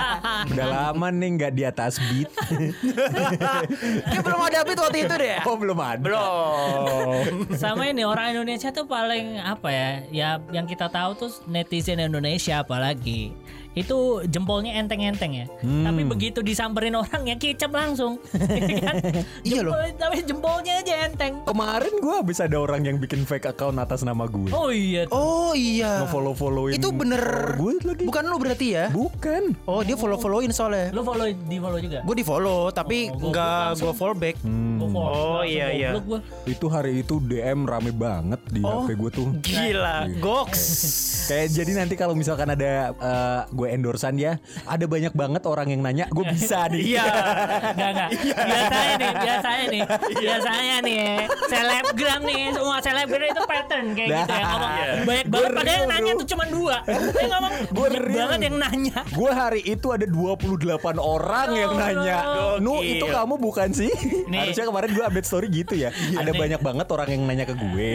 Udah 0.54 0.66
lama 0.70 1.06
nih 1.10 1.28
nggak 1.34 1.52
di 1.52 1.62
atas 1.66 1.98
beat. 1.98 2.30
Dia 4.08 4.20
belum 4.22 4.40
ada 4.40 4.62
beat 4.62 4.78
waktu 4.78 4.98
itu 5.04 5.14
deh. 5.18 5.38
oh 5.44 5.56
belum 5.58 5.78
ada. 5.82 5.98
Belum. 5.98 7.50
sama 7.56 7.88
ini 7.88 8.04
orang 8.04 8.36
Indonesia 8.36 8.70
tuh 8.70 8.86
paling 8.86 9.40
apa 9.40 9.68
ya 9.72 9.88
ya 10.12 10.28
yang 10.52 10.68
kita 10.68 10.86
tahu 10.86 11.16
tuh 11.16 11.30
netizen 11.48 11.98
Indonesia 11.98 12.60
apalagi 12.60 13.32
itu 13.74 13.98
jempolnya 14.24 14.74
enteng-enteng 14.74 15.32
ya 15.34 15.46
Hmm. 15.60 15.82
tapi 15.84 16.02
begitu 16.04 16.38
disamperin 16.40 16.94
orang 16.94 17.22
ya 17.24 17.34
kicap 17.34 17.70
langsung 17.70 18.18
kan? 18.82 18.94
Iya 19.42 19.60
loh. 19.60 19.74
Tapi 19.94 20.22
jempolnya 20.22 20.78
aja 20.78 20.94
enteng. 21.04 21.42
Kemarin 21.44 21.92
gue 21.96 22.14
habis 22.14 22.38
ada 22.38 22.56
orang 22.56 22.82
yang 22.82 22.96
bikin 22.96 23.22
fake 23.22 23.46
account 23.46 23.76
atas 23.76 24.02
nama 24.02 24.24
gue. 24.24 24.50
Oh 24.50 24.68
iya. 24.68 25.06
Oh 25.08 25.52
iya. 25.52 26.04
Nge-follow-followin 26.04 26.74
Itu 26.74 26.90
bener. 26.90 27.54
gue 27.54 27.72
lagi. 27.82 28.04
Bukan 28.04 28.22
lu 28.24 28.36
berarti 28.36 28.66
ya? 28.70 28.86
Bukan. 28.88 29.56
Oh 29.64 29.80
dia 29.80 29.94
follow 29.94 30.16
followin 30.16 30.50
soalnya. 30.50 30.90
Lu 30.90 31.02
follow 31.02 31.26
di 31.26 31.56
follow 31.56 31.78
juga? 31.78 31.98
Gue 32.02 32.14
di 32.14 32.24
follow 32.24 32.70
tapi 32.70 33.08
Oh, 33.08 33.18
gua- 33.18 33.30
nggak 33.30 33.66
gua 33.70 33.80
gue 33.80 33.92
follow 33.94 34.16
back. 34.16 34.36
Gua 34.74 34.88
follow. 34.88 35.12
Oh, 35.34 35.42
iya, 35.42 35.66
iya. 35.70 35.90
gua. 35.98 36.20
Itu 36.44 36.66
hari 36.66 37.00
itu 37.00 37.18
DM 37.18 37.64
rame 37.64 37.90
banget 37.90 38.40
di 38.46 38.60
Oh. 38.60 38.82
HP 38.82 38.94
gue 38.94 39.10
tuh. 39.12 39.28
Gila, 39.40 39.96
goks. 40.18 40.62
Kayak 41.26 41.48
jadi 41.54 41.72
nanti 41.74 41.94
kalau 41.94 42.12
misalkan 42.12 42.48
ada 42.48 42.92
eh, 42.92 43.40
gue 43.48 43.63
endorsan 43.66 44.14
ya, 44.16 44.36
ada 44.64 44.84
banyak 44.84 45.12
banget 45.12 45.42
orang 45.44 45.68
yang 45.68 45.80
nanya, 45.80 46.04
gue 46.08 46.24
bisa 46.26 46.66
nih. 46.68 46.96
Iya. 46.96 47.04
Enggak 47.72 47.90
enggak. 47.94 48.10
Biasanya 48.14 48.94
nih, 48.94 49.12
biasanya 49.16 49.66
nih. 49.68 49.82
Biasanya 50.14 50.76
nih 50.82 51.02
selebgram 51.46 52.20
nih, 52.24 52.42
semua 52.52 52.76
selebgram 52.78 53.26
itu 53.26 53.42
pattern 53.44 53.86
kayak 53.92 54.08
gitu 54.10 54.32
ya 54.32 54.44
ngomong. 54.46 54.70
Iya. 54.74 54.92
Banyak 55.04 55.26
banget 55.28 55.50
padahal 55.54 55.76
yang 55.76 55.88
nanya 55.88 56.12
tuh 56.14 56.28
cuma 56.28 56.44
dua. 56.46 56.76
Dia 56.84 57.26
ngomong 57.30 57.52
Gua 57.70 57.86
banyak 57.86 58.02
real. 58.02 58.16
banget 58.18 58.40
yang 58.42 58.56
nanya. 58.58 58.98
Gue 59.10 59.30
hari 59.30 59.60
itu 59.62 59.86
ada 59.90 60.06
28 60.06 60.98
orang 60.98 61.48
yang 61.52 61.72
Oh, 61.74 61.80
nanya. 61.80 62.16
Nu 62.60 62.78
gokil. 62.78 62.92
itu 62.96 63.06
kamu 63.06 63.34
bukan 63.36 63.68
sih? 63.70 63.90
Nih. 64.28 64.38
Harusnya 64.46 64.64
kemarin 64.64 64.90
gue 64.90 65.04
update 65.04 65.26
story 65.26 65.46
gitu 65.50 65.74
ya. 65.74 65.90
ada 66.14 66.30
nih. 66.30 66.38
banyak 66.38 66.60
banget 66.60 66.86
orang 66.88 67.08
yang 67.10 67.22
nanya 67.24 67.44
ke 67.44 67.54
gue. 67.54 67.88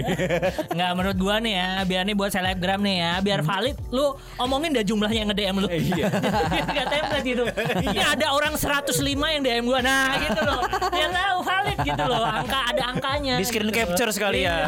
Enggak 0.70 0.92
menurut 0.94 1.18
gua 1.18 1.36
nih 1.40 1.54
ya, 1.56 1.70
biar 1.84 2.04
nih 2.04 2.16
buat 2.16 2.32
selebgram 2.32 2.80
nih 2.82 2.96
ya, 2.98 3.12
biar 3.20 3.40
valid 3.42 3.76
lu 3.90 4.06
omongin 4.38 4.72
dah 4.72 4.84
jumlahnya 4.84 5.20
yang 5.20 5.30
nge-DM 5.30 5.58
lu. 5.60 5.68
Iya. 5.70 6.08
Enggak 6.70 6.88
template 6.88 7.26
gitu. 7.26 7.44
Ini 7.86 8.00
ada 8.00 8.28
orang 8.32 8.54
105 8.56 8.96
yang 9.06 9.42
DM 9.42 9.64
gua. 9.66 9.80
Nah, 9.80 10.16
gitu 10.18 10.42
loh. 10.42 10.60
Biar 10.90 11.10
tahu 11.10 11.38
valid 11.42 11.78
gitu 11.84 12.04
loh. 12.06 12.24
Angka 12.24 12.60
ada 12.70 12.84
angkanya. 12.90 13.34
Di 13.38 13.46
screen 13.46 13.70
gitu. 13.70 13.78
capture 13.84 14.12
sekali 14.12 14.44
ya. 14.44 14.56
Iya, 14.56 14.66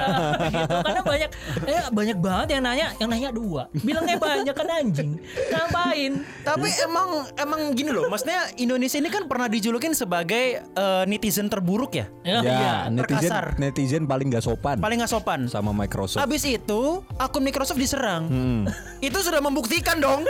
gitu. 0.49 0.75
Karena 0.81 1.01
banyak 1.01 1.29
eh 1.65 1.83
banyak 1.89 2.17
banget 2.17 2.47
yang 2.51 2.63
nanya, 2.63 2.87
yang 2.97 3.09
nanya 3.09 3.29
dua. 3.31 3.61
Bilangnya 3.73 4.17
banyak 4.17 4.55
kan 4.55 4.67
anjing. 4.69 5.11
Ngapain? 5.49 6.11
Tapi 6.41 6.67
emang 6.83 7.09
emang 7.35 7.61
gini 7.71 7.89
loh, 7.89 8.07
maksudnya 8.07 8.49
Indonesia 8.55 8.97
ini 8.97 9.09
kan 9.09 9.25
pernah 9.25 9.45
dijulukin 9.45 9.93
sebagai 9.93 10.59
eh, 10.61 11.03
netizen 11.05 11.47
terburuk 11.47 11.93
ya, 11.93 12.05
Ya, 12.21 12.39
iya. 12.39 12.51
ya, 12.51 12.73
netizen 12.87 13.29
terkasar. 13.29 13.45
netizen 13.57 14.03
paling 14.05 14.27
gak 14.27 14.41
sopan 14.41 14.77
paling 14.77 14.97
nggak 14.97 15.11
sopan. 15.11 15.45
sama 15.47 15.71
Microsoft. 15.71 16.19
Abis 16.19 16.43
itu 16.43 16.81
akun 17.15 17.41
Microsoft 17.41 17.77
diserang. 17.77 18.27
Hmm. 18.27 18.63
Itu 18.99 19.21
sudah 19.21 19.39
membuktikan 19.39 19.97
dong 19.97 20.25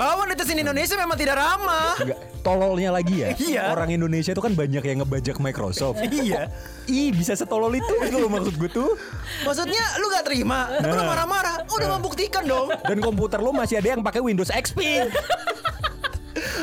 bahwa 0.00 0.24
netizen 0.24 0.56
Indonesia 0.56 0.96
memang 0.96 1.18
tidak 1.20 1.36
ramah. 1.36 1.92
Nggak, 2.00 2.18
tololnya 2.40 2.88
lagi 2.96 3.20
ya. 3.20 3.28
Iya. 3.36 3.62
Orang 3.76 3.92
Indonesia 3.92 4.32
tuh 4.32 4.40
kan 4.40 4.56
banyak 4.56 4.80
yang 4.80 5.04
ngebajak 5.04 5.36
Microsoft. 5.36 6.00
iya. 6.24 6.48
Ih, 6.88 7.12
bisa 7.12 7.36
setolol 7.36 7.76
itu 7.76 7.94
itu 8.08 8.16
loh 8.16 8.32
maksud 8.32 8.56
gue 8.56 8.70
tuh. 8.72 8.96
Maksudnya 9.44 10.00
lu 10.00 10.08
gak 10.08 10.24
terima, 10.24 10.72
tapi 10.80 10.96
lu 10.96 11.04
marah-marah. 11.04 11.68
Udah 11.68 12.00
membuktikan 12.00 12.48
dong. 12.48 12.72
Dan 12.80 13.04
komputer 13.04 13.44
lo 13.44 13.52
masih 13.52 13.76
ada 13.76 13.92
yang 13.92 14.00
pakai 14.00 14.24
Windows 14.24 14.48
XP. 14.48 14.80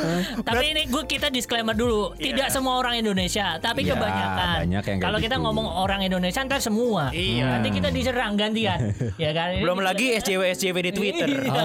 Tapi 0.48 0.64
ini 0.72 0.82
gue 0.86 1.04
kita 1.04 1.28
disclaimer 1.28 1.74
dulu, 1.74 2.14
tidak 2.14 2.48
semua 2.48 2.78
orang 2.78 2.98
Indonesia, 2.98 3.58
tapi 3.58 3.84
Iya, 3.84 3.94
kebanyakan. 3.94 4.56
Kalau 5.00 5.18
kita 5.18 5.36
gitu. 5.36 5.44
ngomong 5.44 5.66
orang 5.66 6.00
Indonesia 6.02 6.40
ntar 6.44 6.60
semua. 6.60 7.10
Iya. 7.10 7.58
Nanti 7.58 7.68
kita 7.70 7.88
diserang 7.88 8.34
gantian. 8.34 8.92
ya 9.22 9.30
kan? 9.32 9.58
Belum 9.60 9.78
kita- 9.80 9.88
lagi 9.88 10.06
SJW 10.18 10.42
SJW 10.54 10.76
di 10.80 10.92
Twitter. 10.92 11.28
Iya. 11.28 11.64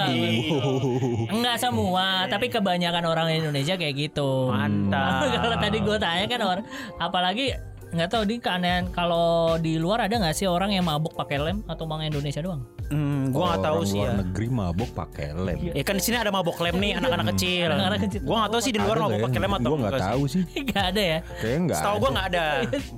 Enggak 1.32 1.58
semua, 1.60 2.26
tapi 2.28 2.48
kebanyakan 2.50 3.04
orang 3.04 3.28
Indonesia 3.34 3.76
kayak 3.76 3.96
gitu. 3.96 4.50
Mantap. 4.52 5.28
kalau 5.44 5.58
tadi 5.60 5.78
gue 5.82 5.98
tanya 5.98 6.26
kan 6.30 6.40
orang, 6.42 6.66
apalagi 6.98 7.54
nggak 7.94 8.10
tahu 8.10 8.24
di 8.26 8.36
keanehan 8.42 8.90
kalau 8.90 9.56
di 9.62 9.78
luar 9.78 10.10
ada 10.10 10.18
nggak 10.18 10.34
sih 10.34 10.50
orang 10.50 10.74
yang 10.74 10.82
mabuk 10.90 11.14
pakai 11.14 11.38
lem 11.38 11.58
atau 11.70 11.86
mang 11.86 12.02
Indonesia 12.02 12.42
doang? 12.42 12.66
Hmm, 12.90 13.30
gua 13.30 13.54
nggak 13.54 13.62
tahu 13.66 13.78
Orang 13.82 13.90
sih 13.90 14.00
luar 14.02 14.10
ya. 14.10 14.16
negeri 14.26 14.48
mabok 14.50 14.90
pakai 14.98 15.28
lem. 15.34 15.58
Ya 15.78 15.84
kan 15.86 15.96
di 15.98 16.04
sini 16.04 16.18
ada 16.18 16.30
mabok 16.34 16.58
lem 16.62 16.76
nih 16.82 16.92
anak-anak 16.98 17.26
kecil. 17.38 17.70
Anak-anak 17.70 18.00
kecil. 18.10 18.20
Gua 18.26 18.36
nggak 18.44 18.52
tahu 18.54 18.62
sih 18.66 18.72
di 18.74 18.80
luar 18.82 18.98
ya? 18.98 19.22
pakai 19.22 19.40
lem 19.40 19.54
atau 19.54 19.70
Gua 19.70 19.78
nggak 19.86 20.02
tahu 20.02 20.24
sih. 20.26 20.42
Nggak 20.68 20.86
ada 20.90 21.02
ya? 21.02 21.20
Kayaknya 21.38 21.60
nggak. 21.64 21.80
Ada. 21.80 22.00
gua 22.02 22.10
nggak 22.10 22.28
ada. 22.34 22.46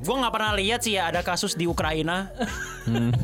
Gua 0.04 0.16
nggak 0.24 0.34
pernah 0.34 0.52
lihat 0.56 0.80
sih 0.80 0.94
ya 0.96 1.04
ada 1.12 1.22
kasus 1.22 1.54
di 1.54 1.66
Ukraina. 1.68 2.18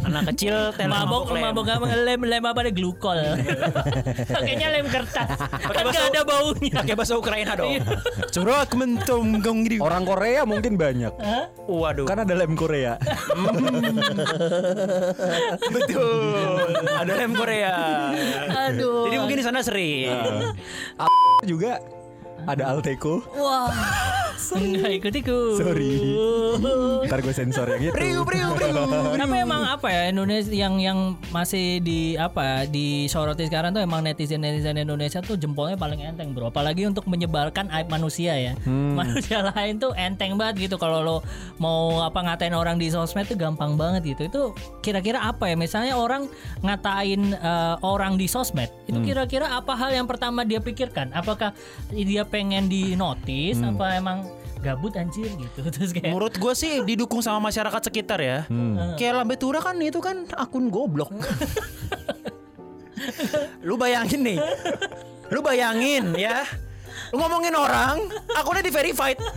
Anak 0.02 0.34
kecil 0.34 0.72
mabok 0.82 1.30
lem. 1.30 1.42
mabok 1.44 1.66
apa 1.68 1.86
lem 1.94 2.22
lem 2.22 2.42
apa 2.42 2.60
ada 2.60 2.70
glukol 2.70 3.18
pakainya 4.34 4.68
lem 4.70 4.86
kertas 4.88 5.38
kan 5.38 5.84
bahasa- 5.86 6.08
ada 6.08 6.22
baunya 6.24 6.74
Pakai 6.74 6.94
bahasa 6.98 7.14
Ukraina 7.14 7.54
dong. 7.54 7.78
Curug 8.30 8.70
mentum 8.74 9.38
gong 9.38 9.58
gitu. 9.64 9.80
Orang 9.80 10.04
Korea 10.04 10.44
mungkin 10.44 10.76
banyak. 10.76 11.14
Waduh. 11.64 12.06
Kan 12.06 12.20
ada 12.20 12.34
lem 12.34 12.54
Korea. 12.54 12.98
betul. 15.70 16.66
Ada 16.98 17.12
lem 17.16 17.32
Korea. 17.34 17.76
aduh 18.66 19.06
Jadi 19.06 19.16
mungkin 19.18 19.38
di 19.38 19.46
sana 19.46 19.60
sering. 19.62 20.10
juga 21.42 21.82
ada 22.42 22.64
Alteco. 22.68 23.22
wah 23.34 23.70
nggak 24.50 24.92
ikut 25.02 25.14
ikut 25.22 25.56
Sorry. 25.62 26.18
Ntar 27.08 27.20
gue 27.22 27.34
sensor 27.34 27.68
yang 27.70 27.92
itu. 27.92 27.94
Priu 27.94 28.22
priu 28.24 28.48
priu. 28.56 28.74
tapi 29.22 29.36
emang 29.38 29.64
apa 29.68 29.88
ya 29.90 30.02
Indonesia 30.10 30.52
yang 30.52 30.80
yang 30.82 31.00
masih 31.30 31.80
di 31.84 32.16
apa 32.16 32.66
disoroti 32.68 33.48
sekarang 33.48 33.76
tuh 33.76 33.84
emang 33.84 34.02
netizen 34.02 34.42
netizen 34.44 34.80
Indonesia 34.80 35.20
tuh 35.20 35.36
jempolnya 35.36 35.76
paling 35.76 36.02
enteng 36.02 36.32
bro. 36.32 36.50
Apalagi 36.50 36.88
untuk 36.88 37.06
menyebarkan 37.08 37.70
aib 37.72 37.88
manusia 37.92 38.36
ya. 38.38 38.54
Manusia 38.68 39.44
lain 39.54 39.78
tuh 39.78 39.94
enteng 39.96 40.36
banget 40.36 40.70
gitu. 40.70 40.76
Kalau 40.80 41.04
lo 41.04 41.18
mau 41.62 42.02
apa 42.02 42.20
ngatain 42.22 42.56
orang 42.56 42.80
di 42.82 42.90
sosmed 42.90 43.28
tuh 43.28 43.38
gampang 43.38 43.76
banget 43.76 44.18
gitu. 44.18 44.22
Itu 44.28 44.42
kira-kira 44.82 45.22
apa 45.22 45.52
ya? 45.52 45.56
Misalnya 45.60 46.00
orang 46.00 46.28
ngatain 46.64 47.36
eh, 47.36 47.76
orang 47.84 48.16
di 48.16 48.26
sosmed 48.26 48.72
itu 48.88 49.00
kira-kira 49.04 49.52
apa 49.52 49.76
hal 49.76 49.92
yang 49.92 50.08
pertama 50.08 50.44
dia 50.48 50.64
pikirkan? 50.64 51.12
Apakah 51.12 51.54
dia 51.92 52.24
pengen 52.24 52.72
di 52.72 52.96
notice 52.96 53.60
apa 53.62 54.00
emang 54.00 54.31
gabut 54.62 54.94
anjir 54.96 55.28
gitu 55.28 55.60
terus 55.74 55.92
kayak 55.92 56.14
Menurut 56.14 56.38
gue 56.38 56.54
sih 56.54 56.86
didukung 56.86 57.26
sama 57.26 57.50
masyarakat 57.50 57.90
sekitar 57.90 58.22
ya. 58.22 58.46
Kayak 58.96 59.26
Lambe 59.26 59.36
Tura 59.36 59.60
kan 59.60 59.76
itu 59.82 59.98
kan 59.98 60.30
akun 60.38 60.70
goblok. 60.70 61.10
lu 63.68 63.76
bayangin 63.76 64.22
nih. 64.22 64.40
Lu 65.34 65.42
bayangin 65.42 66.14
ya. 66.14 66.46
Lu 67.12 67.20
ngomongin 67.20 67.52
orang, 67.54 68.08
akunnya 68.32 68.64
di 68.64 68.72
verified. 68.72 69.20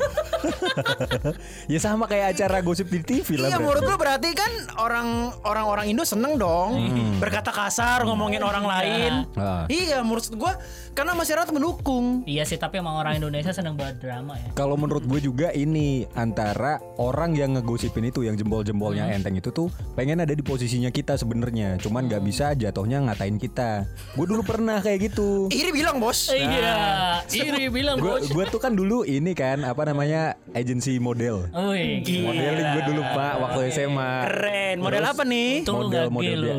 Ya 1.64 1.80
sama 1.80 2.04
kayak 2.04 2.36
acara 2.36 2.60
gosip 2.60 2.92
di 2.92 3.00
TV 3.00 3.40
lah. 3.40 3.48
Iya, 3.48 3.56
menurut 3.56 3.80
lu 3.80 3.96
berarti 3.96 4.36
kan 4.36 4.52
orang 4.76 5.32
orang-orang 5.48 5.88
Indo 5.88 6.04
seneng 6.04 6.36
dong 6.36 6.76
berkata 7.16 7.48
kasar 7.48 8.04
ngomongin 8.04 8.44
orang 8.44 8.68
lain. 8.68 9.12
Ah. 9.32 9.64
Iya, 9.72 10.04
menurut 10.04 10.28
gua 10.36 10.60
karena 10.94 11.16
masyarakat 11.16 11.50
mendukung. 11.50 12.22
Iya 12.22 12.46
sih, 12.46 12.54
tapi 12.54 12.78
emang 12.78 12.94
orang 13.00 13.18
Indonesia 13.18 13.50
seneng 13.50 13.74
banget 13.74 13.98
drama 14.04 14.38
ya. 14.38 14.48
Kalau 14.54 14.78
menurut 14.78 15.02
gue 15.08 15.18
juga 15.18 15.50
ini 15.50 16.06
antara 16.14 16.78
orang 17.02 17.34
yang 17.34 17.58
ngegosipin 17.58 18.14
itu 18.14 18.22
yang 18.22 18.38
jempol-jempolnya 18.38 19.10
enteng 19.10 19.34
itu 19.34 19.50
tuh 19.50 19.72
pengen 19.98 20.22
ada 20.22 20.30
di 20.30 20.44
posisinya 20.46 20.94
kita 20.94 21.18
sebenarnya, 21.18 21.82
cuman 21.82 22.06
nggak 22.06 22.22
bisa 22.22 22.54
jatuhnya 22.54 23.02
ngatain 23.10 23.42
kita. 23.42 23.88
Gue 24.14 24.26
dulu 24.30 24.46
pernah 24.46 24.78
kayak 24.78 25.10
gitu. 25.10 25.50
Iri 25.50 25.74
bilang, 25.74 25.98
Bos. 25.98 26.30
Iya, 26.30 27.24
Iri 27.32 27.63
bilang 27.70 27.96
Gue 28.00 28.20
bos. 28.20 28.28
gue 28.28 28.44
tuh 28.50 28.60
kan 28.60 28.72
dulu 28.72 29.04
ini 29.04 29.32
kan 29.32 29.62
apa 29.62 29.84
namanya 29.86 30.34
agensi 30.52 30.96
model. 30.98 31.48
Wih, 31.52 32.02
gila. 32.02 32.32
Modeling 32.32 32.68
gue 32.72 32.82
dulu 32.90 33.02
pak 33.04 33.34
waktu 33.40 33.58
SMA. 33.70 34.12
Keren. 34.28 34.76
Model 34.80 35.04
apa 35.04 35.22
nih? 35.22 35.50
Model 35.68 35.88
gak 35.88 36.06
model 36.10 36.38
lu. 36.40 36.48
dia. 36.48 36.56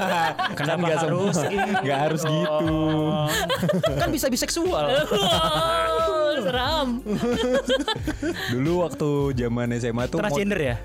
kan 0.58 0.66
harus 0.80 1.38
nggak 1.84 1.98
harus 1.98 2.22
gitu. 2.24 2.68
kan 3.98 4.08
bisa 4.10 4.26
biseksual. 4.30 4.86
Seram. 6.46 7.04
Dulu 8.48 8.72
waktu 8.88 9.08
zaman 9.36 9.76
SMA 9.76 10.08
tuh 10.08 10.24
Transgender 10.24 10.56
ya? 10.56 10.76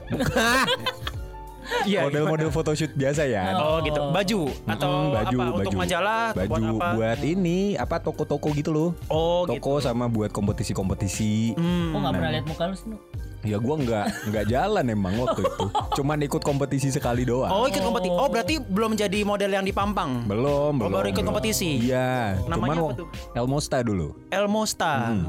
Iya. 1.86 2.06
model-model 2.06 2.50
photoshoot 2.50 2.94
biasa 2.94 3.26
ya. 3.26 3.54
Oh 3.56 3.78
gitu. 3.82 4.00
Baju 4.00 4.40
atau 4.66 4.90
Mm, 4.96 5.12
baju, 5.12 5.38
apa? 5.38 5.46
baju. 5.46 5.60
Untuk 5.60 5.74
majalah 5.76 6.24
atau 6.30 6.40
baju 6.42 6.50
buat 6.50 6.74
apa? 6.76 6.88
buat 6.94 7.20
ini 7.22 7.58
apa 7.76 7.96
toko-toko 8.00 8.48
gitu 8.52 8.70
loh. 8.70 8.90
Oh 9.08 9.44
Toko 9.44 9.78
gitu. 9.78 9.86
sama 9.86 10.06
buat 10.06 10.30
kompetisi-kompetisi. 10.30 11.54
Kok 11.56 12.00
gak 12.00 12.14
pernah 12.14 12.32
lihat 12.32 12.46
muka 12.46 12.64
lu 12.66 12.76
sih? 12.76 12.98
Ya 13.46 13.62
gua 13.62 13.78
nggak 13.78 14.06
nggak 14.26 14.46
jalan 14.50 14.86
emang 14.90 15.14
waktu 15.22 15.46
itu. 15.46 15.66
Cuman 15.94 16.18
ikut 16.20 16.42
kompetisi 16.42 16.90
sekali 16.90 17.22
doang. 17.24 17.46
Oh 17.48 17.70
ikut 17.70 17.78
kompetisi. 17.78 18.10
Oh 18.10 18.26
berarti 18.26 18.58
belum 18.58 18.98
jadi 18.98 19.22
model 19.22 19.54
yang 19.54 19.62
dipampang. 19.62 20.26
Belum, 20.26 20.82
belum. 20.82 20.90
baru 20.90 21.08
ikut 21.08 21.22
belum. 21.22 21.30
kompetisi? 21.30 21.78
Iya. 21.78 22.42
Namanya 22.50 22.74
Cuman 22.74 22.90
apa 22.90 22.94
tuh? 22.98 23.08
Elmosta 23.38 23.78
dulu. 23.86 24.18
Elmosta. 24.34 25.14
Hmm. 25.14 25.26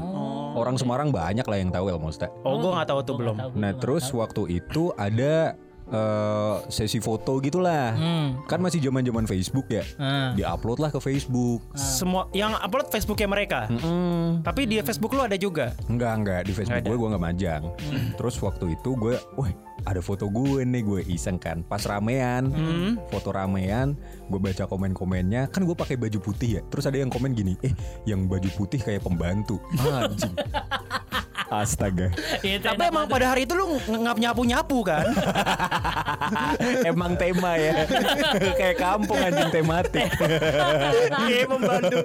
Orang 0.57 0.81
Semarang 0.81 1.13
banyak 1.13 1.45
lah 1.45 1.57
yang 1.61 1.69
tahu 1.69 1.93
Elmosta. 1.93 2.33
Oh 2.41 2.57
gue 2.57 2.71
nggak 2.73 2.89
tahu 2.89 2.99
tuh 3.05 3.15
belum. 3.15 3.35
Tahu 3.37 3.49
Nah, 3.53 3.71
terus 3.77 4.09
waktu 4.09 4.57
itu 4.57 4.89
ada 4.97 5.53
eh, 5.91 6.55
sesi 6.67 6.99
foto 6.99 7.39
gitulah. 7.39 7.95
Hmm. 7.95 8.27
Kan 8.45 8.59
masih 8.59 8.83
zaman-zaman 8.83 9.25
Facebook 9.27 9.67
ya. 9.71 9.83
Ah. 9.99 10.31
Diupload 10.35 10.79
lah 10.83 10.89
ke 10.91 10.99
Facebook. 10.99 11.63
Semua 11.77 12.27
yang 12.35 12.55
upload 12.57 12.91
Facebooknya 12.91 13.27
mereka. 13.29 13.59
Tapi 14.43 14.67
di 14.67 14.79
Facebook 14.83 15.13
lu 15.15 15.23
ada 15.23 15.35
juga. 15.39 15.73
Enggak 15.87 16.13
enggak 16.19 16.41
di 16.47 16.53
Facebook 16.55 16.83
gue 16.83 16.97
gue 16.97 17.09
nggak 17.13 17.23
majang. 17.23 17.63
Terus 18.15 18.35
waktu 18.43 18.75
itu 18.75 18.95
gue, 18.97 19.15
wah 19.37 19.51
ada 19.87 20.03
foto 20.03 20.27
gue 20.27 20.67
nih 20.67 20.83
gue 20.83 21.01
iseng 21.07 21.39
kan. 21.39 21.63
Pas 21.63 21.83
ramean, 21.87 22.51
foto 23.07 23.31
ramean, 23.31 23.95
gue 24.27 24.39
baca 24.39 24.67
komen-komennya. 24.67 25.47
Kan 25.53 25.63
gue 25.63 25.75
pakai 25.77 25.95
baju 25.95 26.19
putih 26.19 26.59
ya. 26.59 26.61
Terus 26.67 26.87
ada 26.89 26.97
yang 26.99 27.11
komen 27.11 27.31
gini, 27.37 27.55
eh 27.63 27.71
yang 28.03 28.27
baju 28.27 28.49
putih 28.57 28.81
kayak 28.81 29.05
pembantu. 29.05 29.61
Anjing. 29.87 30.35
Astaga. 31.47 32.11
Itu 32.39 32.59
Tapi 32.61 32.83
emang 32.83 33.07
pada 33.07 33.31
hari 33.31 33.47
itu 33.47 33.55
lu 33.55 33.79
ng- 33.79 34.03
ngap 34.03 34.17
nyapu-nyapu 34.17 34.83
kan? 34.83 35.07
Emang 36.89 37.15
tema 37.15 37.55
ya. 37.55 37.87
kayak 38.53 38.75
kampung 38.75 39.15
anjing 39.15 39.49
tematik. 39.49 40.11
Iya 41.23 41.47
membantu. 41.51 41.97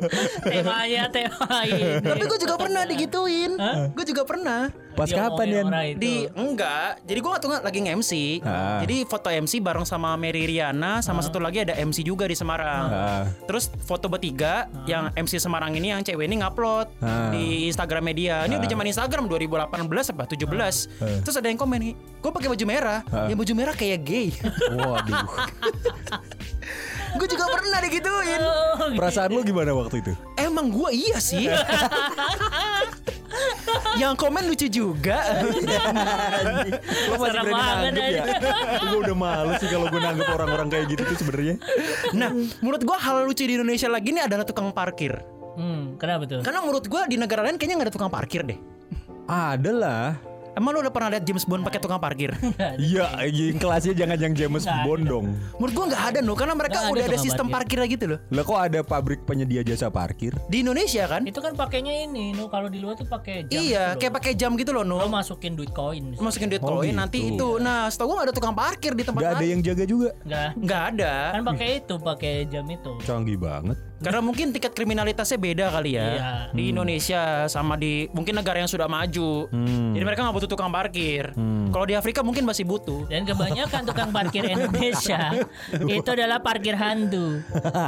temanya 0.43 1.03
tema 1.11 1.47
ini. 1.65 1.99
Tapi 1.99 2.23
gue 2.23 2.39
juga 2.39 2.55
pernah 2.57 2.83
digituin. 2.87 3.53
Gue 3.93 4.05
juga 4.07 4.23
pernah. 4.23 4.71
Pas 4.93 5.09
Dia 5.09 5.25
kapan 5.27 5.47
ya? 5.49 5.63
Di 5.97 6.29
enggak. 6.33 7.01
Jadi 7.03 7.19
gue 7.19 7.31
waktu 7.33 7.47
lagi 7.49 7.79
nge-MC. 7.81 8.13
Ah. 8.45 8.79
Jadi 8.85 8.97
foto 9.09 9.29
MC 9.29 9.59
bareng 9.59 9.85
sama 9.85 10.15
Mary 10.15 10.45
Riana 10.45 11.01
sama 11.01 11.25
satu 11.25 11.41
lagi 11.41 11.65
ada 11.65 11.73
MC 11.75 12.05
juga 12.05 12.29
di 12.29 12.37
Semarang. 12.37 12.85
Ah. 12.87 13.25
Terus 13.49 13.73
foto 13.83 14.07
bertiga 14.07 14.69
yang 14.85 15.09
MC 15.15 15.41
Semarang 15.41 15.73
ini 15.73 15.91
yang 15.91 16.05
cewek 16.05 16.29
ini 16.29 16.41
ngupload 16.41 16.93
Ah. 17.01 17.33
di 17.33 17.67
Instagram 17.67 18.05
media. 18.05 18.45
Ini 18.45 18.57
udah 18.57 18.69
zaman 18.69 18.87
Instagram 18.87 19.25
2018 19.27 20.13
apa 20.13 20.23
17. 20.29 20.89
Terus 21.25 21.35
ada 21.35 21.49
yang 21.49 21.57
komen 21.57 21.79
nih, 21.81 21.93
gue 21.97 22.31
pakai 22.31 22.49
baju 22.49 22.65
merah. 22.65 23.01
Yang 23.27 23.39
baju 23.41 23.53
merah 23.57 23.75
kayak 23.75 23.99
gay. 24.05 24.29
Waduh. 24.77 25.27
gue 27.19 27.29
juga 27.29 27.45
pernah 27.49 27.79
digituin. 27.81 28.41
Oh, 28.41 28.89
Perasaan 28.97 29.31
lu 29.31 29.41
gimana 29.43 29.73
waktu 29.73 30.01
itu? 30.01 30.13
Emang 30.37 30.69
gue 30.69 30.91
iya 30.93 31.19
sih. 31.19 31.49
yang 34.01 34.15
komen 34.17 34.45
lucu 34.49 34.67
juga. 34.69 35.21
Lo 37.11 37.15
masih 37.21 37.33
Serem 37.33 37.45
berani 37.45 37.53
banget 37.53 37.93
nanggep 37.93 38.05
ya? 38.09 38.25
gue 38.83 38.99
udah 39.05 39.17
males 39.17 39.57
sih 39.61 39.69
kalau 39.69 39.87
gue 39.89 40.01
nanggep 40.01 40.29
orang-orang 40.29 40.69
kayak 40.73 40.87
gitu 40.93 41.03
tuh 41.05 41.17
sebenarnya. 41.21 41.57
nah, 42.17 42.31
menurut 42.65 42.83
gue 42.83 42.97
hal 42.97 43.17
lucu 43.29 43.45
di 43.45 43.55
Indonesia 43.59 43.89
lagi 43.91 44.09
ini 44.15 44.21
adalah 44.25 44.45
tukang 44.47 44.71
parkir. 44.73 45.21
Hmm, 45.53 46.01
kenapa 46.01 46.25
tuh? 46.25 46.41
Karena 46.41 46.65
menurut 46.65 46.85
gue 46.89 47.03
di 47.13 47.17
negara 47.21 47.45
lain 47.45 47.61
kayaknya 47.61 47.77
nggak 47.81 47.89
ada 47.93 47.95
tukang 47.95 48.13
parkir 48.13 48.41
deh. 48.47 48.59
Ada 49.29 49.71
lah. 49.71 50.32
Emang 50.53 50.77
lu 50.77 50.85
udah 50.85 50.93
pernah 50.93 51.09
lihat 51.17 51.25
James 51.25 51.49
Bond 51.49 51.65
pakai 51.65 51.81
tukang 51.81 51.97
parkir? 51.97 52.37
Iya, 52.77 53.09
yang 53.29 53.57
kelasnya 53.57 53.95
jangan 53.97 54.19
yang 54.21 54.35
James 54.37 54.65
Nggak 54.65 54.85
Bond 54.85 55.05
dong. 55.09 55.27
Menurut 55.57 55.73
gua 55.73 55.85
nggak 55.93 56.05
ada 56.13 56.19
loh, 56.21 56.37
karena 56.37 56.55
mereka 56.57 56.79
ada 56.85 56.93
udah 56.93 57.05
ada 57.05 57.11
tukang 57.17 57.25
sistem 57.25 57.47
parkir. 57.49 57.79
parkir 57.81 57.93
gitu 57.97 58.05
loh. 58.15 58.19
Lah 58.29 58.43
kok 58.45 58.61
ada 58.61 58.81
pabrik 58.85 59.21
penyedia 59.25 59.63
jasa 59.65 59.89
parkir? 59.89 60.33
Di 60.49 60.61
Indonesia 60.61 61.05
kan? 61.09 61.25
Itu 61.25 61.41
kan 61.41 61.57
pakainya 61.57 62.05
ini, 62.05 62.37
no 62.37 62.53
kalau 62.53 62.69
di 62.69 62.81
luar 62.85 63.01
tuh 63.01 63.09
pakai 63.09 63.49
jam. 63.49 63.61
iya, 63.61 63.97
gitu 63.97 64.01
kayak 64.05 64.13
pakai 64.21 64.33
jam 64.37 64.51
gitu 64.61 64.71
loh, 64.77 64.85
lo 64.85 65.05
no. 65.05 65.09
masukin 65.09 65.57
duit 65.57 65.73
koin. 65.73 66.13
Masukin 66.21 66.49
duit 66.53 66.63
Oh, 66.63 66.81
koin 66.81 66.93
gitu. 66.93 67.01
nanti 67.01 67.19
itu. 67.33 67.49
Nah, 67.57 67.89
setahu 67.89 68.13
gua 68.13 68.15
nggak 68.21 68.29
ada 68.29 68.35
tukang 68.37 68.55
parkir 68.55 68.93
di 68.93 69.05
tempat 69.09 69.21
Gak 69.25 69.33
ada 69.41 69.47
yang 69.47 69.61
jaga 69.65 69.85
juga. 69.89 70.11
Enggak. 70.25 70.51
Nggak 70.61 70.83
ada. 70.95 71.13
Kan 71.33 71.43
pakai 71.49 71.69
itu, 71.81 71.95
pakai 71.97 72.35
jam 72.53 72.65
itu. 72.69 72.93
Canggih 73.03 73.39
banget. 73.41 73.79
Karena 74.03 74.21
mungkin 74.21 74.51
tingkat 74.51 74.75
kriminalitasnya 74.75 75.39
beda 75.39 75.67
kali 75.71 75.95
ya. 75.95 76.03
Iya. 76.03 76.31
Di 76.51 76.63
Indonesia 76.75 77.47
sama 77.47 77.79
di 77.79 78.11
mungkin 78.11 78.35
negara 78.35 78.59
yang 78.59 78.71
sudah 78.71 78.91
maju. 78.91 79.47
Jadi 79.95 80.03
mereka 80.03 80.27
nggak 80.27 80.37
butuh 80.37 80.51
tukang 80.51 80.75
parkir. 80.75 81.31
Kalau 81.73 81.87
di 81.87 81.95
Afrika 81.95 82.21
mungkin 82.21 82.45
masih 82.45 82.67
butuh. 82.67 83.07
Dan 83.07 83.23
kebanyakan 83.23 83.87
tukang 83.87 84.11
parkir 84.11 84.43
Indonesia 84.45 85.47
itu 85.97 86.09
adalah 86.11 86.43
parkir 86.43 86.75
hantu. 86.75 87.41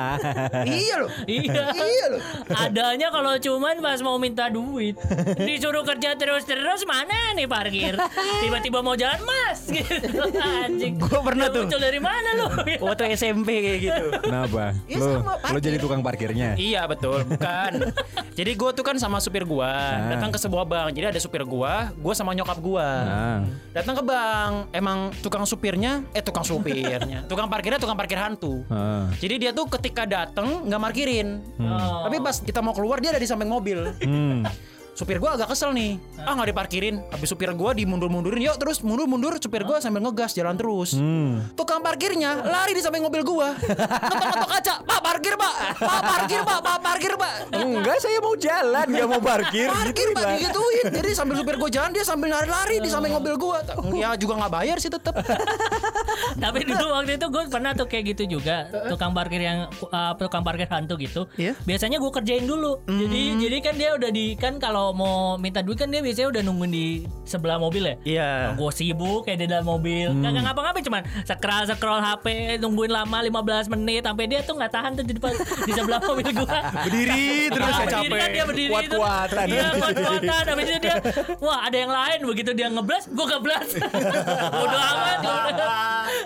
iya 0.78 0.94
loh. 1.02 1.10
Iya. 1.26 1.64
Iya 1.74 2.04
loh. 2.14 2.20
Adanya 2.54 3.08
kalau 3.10 3.34
cuman 3.36 3.82
pas 3.82 3.98
mau 4.00 4.16
minta 4.16 4.46
duit. 4.48 4.94
Disuruh 5.34 5.82
kerja 5.82 6.14
terus-terus 6.14 6.86
mana 6.86 7.34
nih 7.34 7.50
parkir? 7.50 7.98
Tiba-tiba 8.40 8.80
mau 8.80 8.94
jalan 8.94 9.18
mas 9.26 9.66
gitu. 9.74 10.22
Anjing. 10.38 10.96
Gua 11.02 11.20
pernah 11.26 11.50
tuh. 11.50 11.66
Muncul 11.66 11.80
dari 11.82 12.00
mana 12.00 12.28
lu? 12.38 12.46
Waktu 12.84 13.18
SMP 13.18 13.48
kayak 13.58 13.78
gitu. 13.82 14.04
Kenapa? 14.22 14.76
Iya, 14.86 15.00
lo, 15.00 15.34
lo 15.34 15.58
jadi 15.58 15.76
tukang 15.80 16.03
parkirnya? 16.04 16.52
Iya 16.54 16.84
betul, 16.84 17.24
bukan. 17.24 17.72
Jadi 18.38 18.52
gue 18.52 18.70
tuh 18.76 18.84
kan 18.84 18.96
sama 19.00 19.18
supir 19.18 19.42
gue 19.42 19.72
datang 20.12 20.28
ke 20.28 20.36
sebuah 20.36 20.68
bank. 20.68 20.88
Jadi 20.92 21.16
ada 21.16 21.20
supir 21.22 21.42
gue, 21.42 21.74
gue 21.96 22.14
sama 22.14 22.36
nyokap 22.36 22.60
gue. 22.60 22.88
Nah. 23.08 23.40
Datang 23.72 23.94
ke 23.96 24.04
bank, 24.04 24.54
emang 24.70 24.98
tukang 25.24 25.48
supirnya, 25.48 26.04
eh 26.12 26.20
tukang 26.20 26.44
supirnya, 26.44 27.24
tukang 27.30 27.48
parkirnya 27.48 27.80
tukang 27.80 27.96
parkir 27.96 28.20
hantu. 28.20 28.60
Ah. 28.68 29.08
Jadi 29.16 29.48
dia 29.48 29.50
tuh 29.56 29.64
ketika 29.72 30.04
datang 30.04 30.68
nggak 30.68 30.80
parkirin, 30.82 31.40
Oh. 31.56 32.04
tapi 32.04 32.20
pas 32.20 32.36
kita 32.38 32.60
mau 32.60 32.76
keluar 32.76 33.00
dia 33.00 33.14
ada 33.14 33.22
di 33.22 33.26
samping 33.26 33.48
mobil. 33.48 33.88
Hmm. 34.04 34.44
Supir 34.94 35.18
gue 35.18 35.26
agak 35.26 35.50
kesel 35.50 35.74
nih, 35.74 35.98
ah 36.22 36.38
nggak 36.38 36.54
diparkirin. 36.54 37.02
Habis 37.10 37.34
supir 37.34 37.50
gue 37.50 37.70
dimundur-mundurin, 37.82 38.46
yuk 38.46 38.54
terus 38.62 38.78
mundur-mundur. 38.78 39.34
Supir 39.42 39.66
gue 39.66 39.76
sambil 39.82 40.06
ngegas 40.06 40.38
jalan 40.38 40.54
terus. 40.54 40.94
Hmm. 40.94 41.50
Tukang 41.58 41.82
parkirnya 41.82 42.38
lari 42.46 42.78
di 42.78 42.82
samping 42.82 43.02
mobil 43.02 43.26
gua. 43.26 43.58
Ngetok-ngetok 43.58 44.50
kaca. 44.54 44.74
Pak 44.86 45.00
parkir 45.02 45.34
pak. 45.34 45.54
Pak 45.82 46.00
parkir 46.06 46.40
pak. 46.46 46.58
Pak 46.62 46.78
parkir 46.78 47.12
pak. 47.18 47.32
Enggak, 47.58 47.98
saya 47.98 48.18
mau 48.22 48.38
jalan, 48.38 48.86
nggak 48.86 49.08
mau 49.10 49.18
parkir. 49.18 49.66
Parkir 49.66 50.08
Gituin 50.14 50.14
pak 50.14 50.24
digituin. 50.38 50.86
Jadi 50.94 51.10
sambil 51.10 51.34
supir 51.42 51.58
gua 51.58 51.70
jalan 51.74 51.90
dia 51.90 52.04
sambil 52.06 52.30
lari-lari 52.30 52.78
di 52.78 52.86
samping 52.86 53.18
mobil 53.18 53.34
gua. 53.34 53.66
Ya 53.98 54.14
juga 54.14 54.38
nggak 54.38 54.52
bayar 54.54 54.76
sih 54.78 54.94
tetep. 54.94 55.10
Tapi 56.44 56.58
dulu 56.62 56.86
waktu 56.90 57.12
itu 57.14 57.26
gue 57.26 57.42
pernah 57.46 57.72
tuh 57.72 57.86
kayak 57.86 58.04
gitu 58.10 58.38
juga 58.38 58.56
tukang 58.86 59.10
parkir 59.10 59.40
yang 59.40 59.58
uh, 59.84 60.12
tukang 60.14 60.40
parkir 60.40 60.66
hantu 60.66 60.94
gitu. 60.96 61.26
Iya. 61.34 61.54
Biasanya 61.62 61.96
gue 61.96 62.12
kerjain 62.12 62.44
dulu. 62.44 62.82
Jadi 62.84 63.22
jadi 63.38 63.56
kan 63.60 63.74
dia 63.74 63.90
udah 63.92 64.10
di 64.10 64.34
kan 64.34 64.56
kalau 64.56 64.90
mau 64.90 65.14
minta 65.36 65.60
duit 65.60 65.76
kan 65.76 65.88
dia 65.88 66.00
biasanya 66.00 66.28
udah 66.30 66.42
nungguin 66.42 66.70
di 66.70 66.86
sebelah 67.24 67.56
mobil 67.56 67.84
ya. 67.84 67.94
Iya. 68.04 68.30
Gue 68.54 68.70
sibuk 68.70 69.24
kayak 69.24 69.38
di 69.38 69.46
dalam 69.46 69.64
mobil. 69.64 70.10
Kagak 70.16 70.42
ngapa-ngapain 70.44 70.82
cuman 70.82 71.02
scroll 71.24 71.64
scroll 71.66 72.00
HP 72.00 72.26
nungguin 72.58 72.90
lama 72.90 73.18
15 73.20 73.72
menit 73.72 74.02
sampai 74.02 74.24
dia 74.26 74.40
tuh 74.40 74.54
nggak 74.54 74.72
tahan 74.72 74.90
tuh 74.94 75.04
di 75.04 75.12
depan 75.12 75.32
di 75.64 75.72
sebelah 75.72 76.00
mobil 76.08 76.28
gua. 76.32 76.58
Berdiri 76.82 77.24
terus 77.48 77.64
Ah, 77.64 77.78
kayak 77.80 77.90
berdiri 77.90 78.04
capek. 78.06 78.18
kan 78.18 78.28
dia 78.30 78.44
berdiri 78.44 78.68
itu. 78.68 78.74
Kuat-kuatan. 78.94 79.46
Iya, 79.48 79.66
kuat-kuatan. 79.74 80.42
Habis 80.44 80.66
itu 80.66 80.78
dia, 80.80 80.96
wah 81.38 81.58
ada 81.62 81.76
yang 81.76 81.92
lain 81.92 82.18
begitu 82.24 82.50
dia 82.52 82.68
ngeblas, 82.68 83.04
gua 83.10 83.26
ngeblas. 83.30 83.68
Udah 84.54 84.82
amat. 84.94 85.22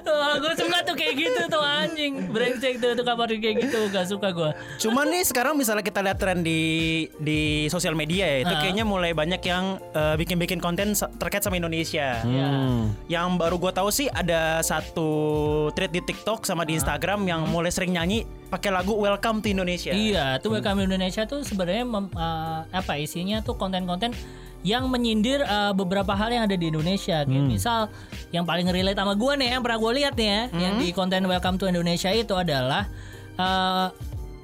Wah, 0.05 0.35
gua 0.43 0.53
suka 0.59 0.79
tuh 0.85 0.97
kayak 0.99 1.15
gitu 1.17 1.41
tuh 1.49 1.63
anjing. 1.63 2.31
Brengsek 2.31 2.83
tuh 2.83 2.95
tuh 2.99 3.05
kabar 3.07 3.31
kayak 3.31 3.57
gitu, 3.63 3.79
gak 3.91 4.07
suka 4.09 4.29
gua. 4.35 4.51
Cuman 4.81 5.07
nih 5.11 5.23
sekarang 5.25 5.55
misalnya 5.55 5.85
kita 5.87 6.01
lihat 6.03 6.19
tren 6.19 6.43
di 6.43 6.61
di 7.19 7.67
sosial 7.71 7.95
media 7.95 8.27
ya 8.27 8.39
itu 8.47 8.55
Ah. 8.55 8.61
kayaknya 8.63 8.85
mulai 8.85 9.13
banyak 9.15 9.43
yang 9.45 9.79
eh, 9.95 10.15
bikin-bikin 10.19 10.59
konten 10.59 10.93
terkait 11.19 11.43
sama 11.45 11.57
Indonesia. 11.57 12.21
Ya. 12.23 12.49
Yang 13.07 13.29
baru 13.39 13.57
gue 13.59 13.73
tahu 13.73 13.89
sih 13.91 14.07
ada 14.11 14.61
satu 14.61 15.09
thread 15.73 15.95
di 15.95 16.03
TikTok 16.03 16.45
sama 16.45 16.67
di 16.67 16.77
Instagram 16.77 17.25
yang 17.27 17.47
mulai 17.49 17.71
sering 17.71 17.95
nyanyi 17.95 18.27
pakai 18.49 18.73
lagu 18.73 18.97
Welcome 18.97 19.45
to 19.45 19.53
Indonesia. 19.53 19.93
Iya, 19.93 20.41
tuh 20.41 20.57
Welcome 20.57 20.89
Indonesia 20.89 21.29
tuh 21.29 21.45
sebenarnya 21.45 21.85
uh, 21.85 22.65
apa 22.73 22.97
isinya 22.97 23.45
tuh 23.45 23.61
konten-konten 23.61 24.17
yang 24.67 24.91
menyindir 24.91 25.43
uh, 25.47 25.71
beberapa 25.71 26.13
hal 26.19 26.35
yang 26.35 26.43
ada 26.47 26.59
di 26.59 26.71
Indonesia. 26.71 27.23
Kayak 27.23 27.47
misal 27.47 27.81
yang 28.35 28.45
paling 28.45 28.67
relate 28.69 28.99
sama 28.99 29.15
gua 29.15 29.39
nih 29.39 29.55
yang 29.55 29.63
pernah 29.63 29.79
gue 29.79 29.93
lihat 30.03 30.15
nih 30.19 30.29
ya, 30.29 30.43
yang 30.59 30.75
di 30.83 30.89
konten 30.91 31.25
Welcome 31.25 31.57
to 31.63 31.71
Indonesia 31.71 32.11
itu 32.11 32.35
adalah 32.35 32.91
uh, 33.39 33.89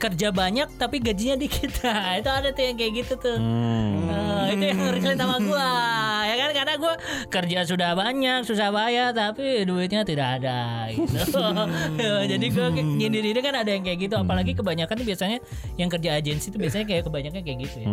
kerja 0.04 0.28
banyak 0.28 0.68
tapi 0.76 1.00
gajinya 1.00 1.36
dikit. 1.36 1.72
Nah, 1.84 2.16
itu 2.16 2.30
ada 2.32 2.48
tuh 2.48 2.64
yang 2.64 2.76
kayak 2.76 2.92
gitu 3.04 3.14
tuh. 3.20 3.36
Nah, 3.36 4.48
itu 4.48 4.64
yang 4.64 4.80
relate 4.88 5.16
sama 5.16 5.36
gua. 5.40 5.68
Ya 6.24 6.40
kan 6.40 6.50
karena 6.56 6.74
gua 6.80 6.94
kerja 7.28 7.58
sudah 7.62 7.94
banyak, 7.94 8.42
susah 8.42 8.72
bayar 8.72 9.12
tapi 9.12 9.62
duitnya 9.62 10.02
tidak 10.02 10.40
ada 10.40 10.88
gitu. 10.90 11.38
Jadi 12.32 12.46
gua 12.50 12.72
kayak 12.72 12.88
nyindir 12.96 13.22
ini 13.22 13.38
kan 13.38 13.54
ada 13.54 13.70
yang 13.70 13.84
kayak 13.84 14.08
gitu 14.08 14.16
apalagi 14.16 14.56
kebanyakan 14.56 14.94
tuh 14.98 15.06
biasanya 15.06 15.38
yang 15.76 15.86
kerja 15.86 16.16
agensi 16.16 16.50
itu 16.50 16.58
biasanya 16.58 16.88
kayak 16.88 17.06
kebanyakan 17.06 17.40
kayak 17.44 17.58
gitu 17.68 17.76
ya. 17.84 17.88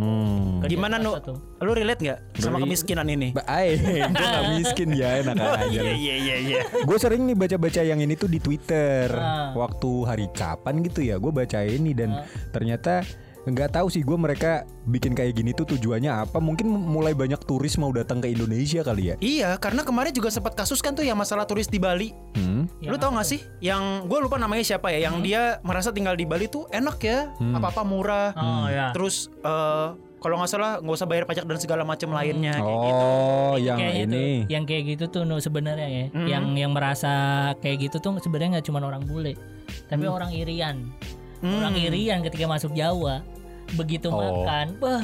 Kerja 0.63 0.73
Gimana 0.73 0.95
nu? 0.97 1.11
tuh. 1.21 1.37
Lu 1.59 1.71
relate 1.75 2.01
nggak 2.01 2.19
sama 2.39 2.57
kemiskinan 2.57 3.05
ini? 3.09 3.35
Ba- 3.35 3.45
Ay, 3.45 3.77
gue 3.77 4.01
gak 4.09 4.43
miskin 4.57 4.89
ya 4.95 5.21
enak 5.21 5.35
aja. 5.37 5.81
Iya 5.81 5.93
iya 5.93 6.15
iya 6.15 6.35
iya. 6.39 6.59
Gue 6.81 6.97
sering 6.97 7.27
nih 7.27 7.35
baca-baca 7.35 7.81
yang 7.83 7.99
ini 7.99 8.13
tuh 8.15 8.31
di 8.31 8.39
Twitter. 8.39 9.11
Ah. 9.11 9.53
Waktu 9.53 9.89
hari 10.07 10.27
kapan 10.33 10.81
gitu 10.81 11.03
ya, 11.03 11.19
gue 11.19 11.29
baca 11.29 11.59
ini 11.61 11.91
dan 12.01 12.09
ternyata 12.49 13.05
nggak 13.41 13.73
tahu 13.73 13.89
sih 13.89 14.05
gue 14.05 14.13
mereka 14.13 14.69
bikin 14.85 15.17
kayak 15.17 15.33
gini 15.33 15.49
tuh 15.49 15.65
tujuannya 15.65 16.13
apa? 16.13 16.37
Mungkin 16.37 16.69
mulai 16.69 17.17
banyak 17.17 17.41
turis 17.41 17.73
mau 17.73 17.89
datang 17.89 18.21
ke 18.21 18.29
Indonesia 18.29 18.85
kali 18.85 19.09
ya. 19.09 19.15
Iya, 19.17 19.49
karena 19.57 19.81
kemarin 19.81 20.13
juga 20.13 20.29
sempat 20.29 20.53
kasus 20.53 20.77
kan 20.77 20.93
tuh 20.93 21.01
yang 21.01 21.17
masalah 21.17 21.49
turis 21.49 21.65
di 21.65 21.81
Bali. 21.81 22.13
Hmm. 22.37 22.69
Lu 22.85 23.01
tau 23.01 23.09
gak 23.09 23.25
sih? 23.25 23.41
Yang 23.57 24.05
gue 24.05 24.19
lupa 24.21 24.37
namanya 24.37 24.61
siapa 24.61 24.93
ya? 24.93 25.09
Yang 25.09 25.25
dia 25.25 25.41
merasa 25.61 25.89
tinggal 25.89 26.13
di 26.13 26.29
Bali 26.29 26.45
tuh 26.45 26.69
enak 26.69 27.01
ya, 27.01 27.33
apa-apa 27.33 27.81
murah. 27.81 28.29
Oh 28.37 28.69
ya. 28.69 28.93
Terus 28.93 29.33
eh, 29.41 29.89
Kalau 30.21 30.37
nggak 30.37 30.51
salah 30.53 30.77
nggak 30.77 30.97
usah 31.01 31.09
bayar 31.09 31.25
pajak 31.25 31.49
dan 31.49 31.57
segala 31.57 31.81
macam 31.81 32.13
lainnya. 32.13 32.53
kayak 32.53 32.77
gitu. 32.85 33.05
Oh, 33.09 33.57
yang 33.57 33.77
kayak 33.81 33.93
gitu. 33.97 34.13
ini. 34.13 34.27
yang 34.53 34.63
kayak 34.69 34.83
gitu 34.85 35.03
tuh 35.09 35.25
sebenarnya 35.41 35.89
ya 35.89 36.05
yang 36.29 36.53
yang 36.53 36.69
merasa 36.69 37.09
kayak 37.57 37.89
gitu 37.89 37.97
tuh 37.97 38.21
sebenarnya 38.21 38.61
nggak 38.61 38.69
cuma 38.69 38.85
orang 38.85 39.01
bule 39.01 39.33
tapi 39.89 40.05
Mm. 40.05 40.13
orang 40.13 40.29
irian 40.29 40.77
orang 41.41 41.73
irian 41.75 42.21
ketika 42.21 42.45
masuk 42.45 42.71
Jawa 42.71 43.21
begitu 43.71 44.11
Oh. 44.11 44.19
makan 44.43 44.75
wah 44.77 44.99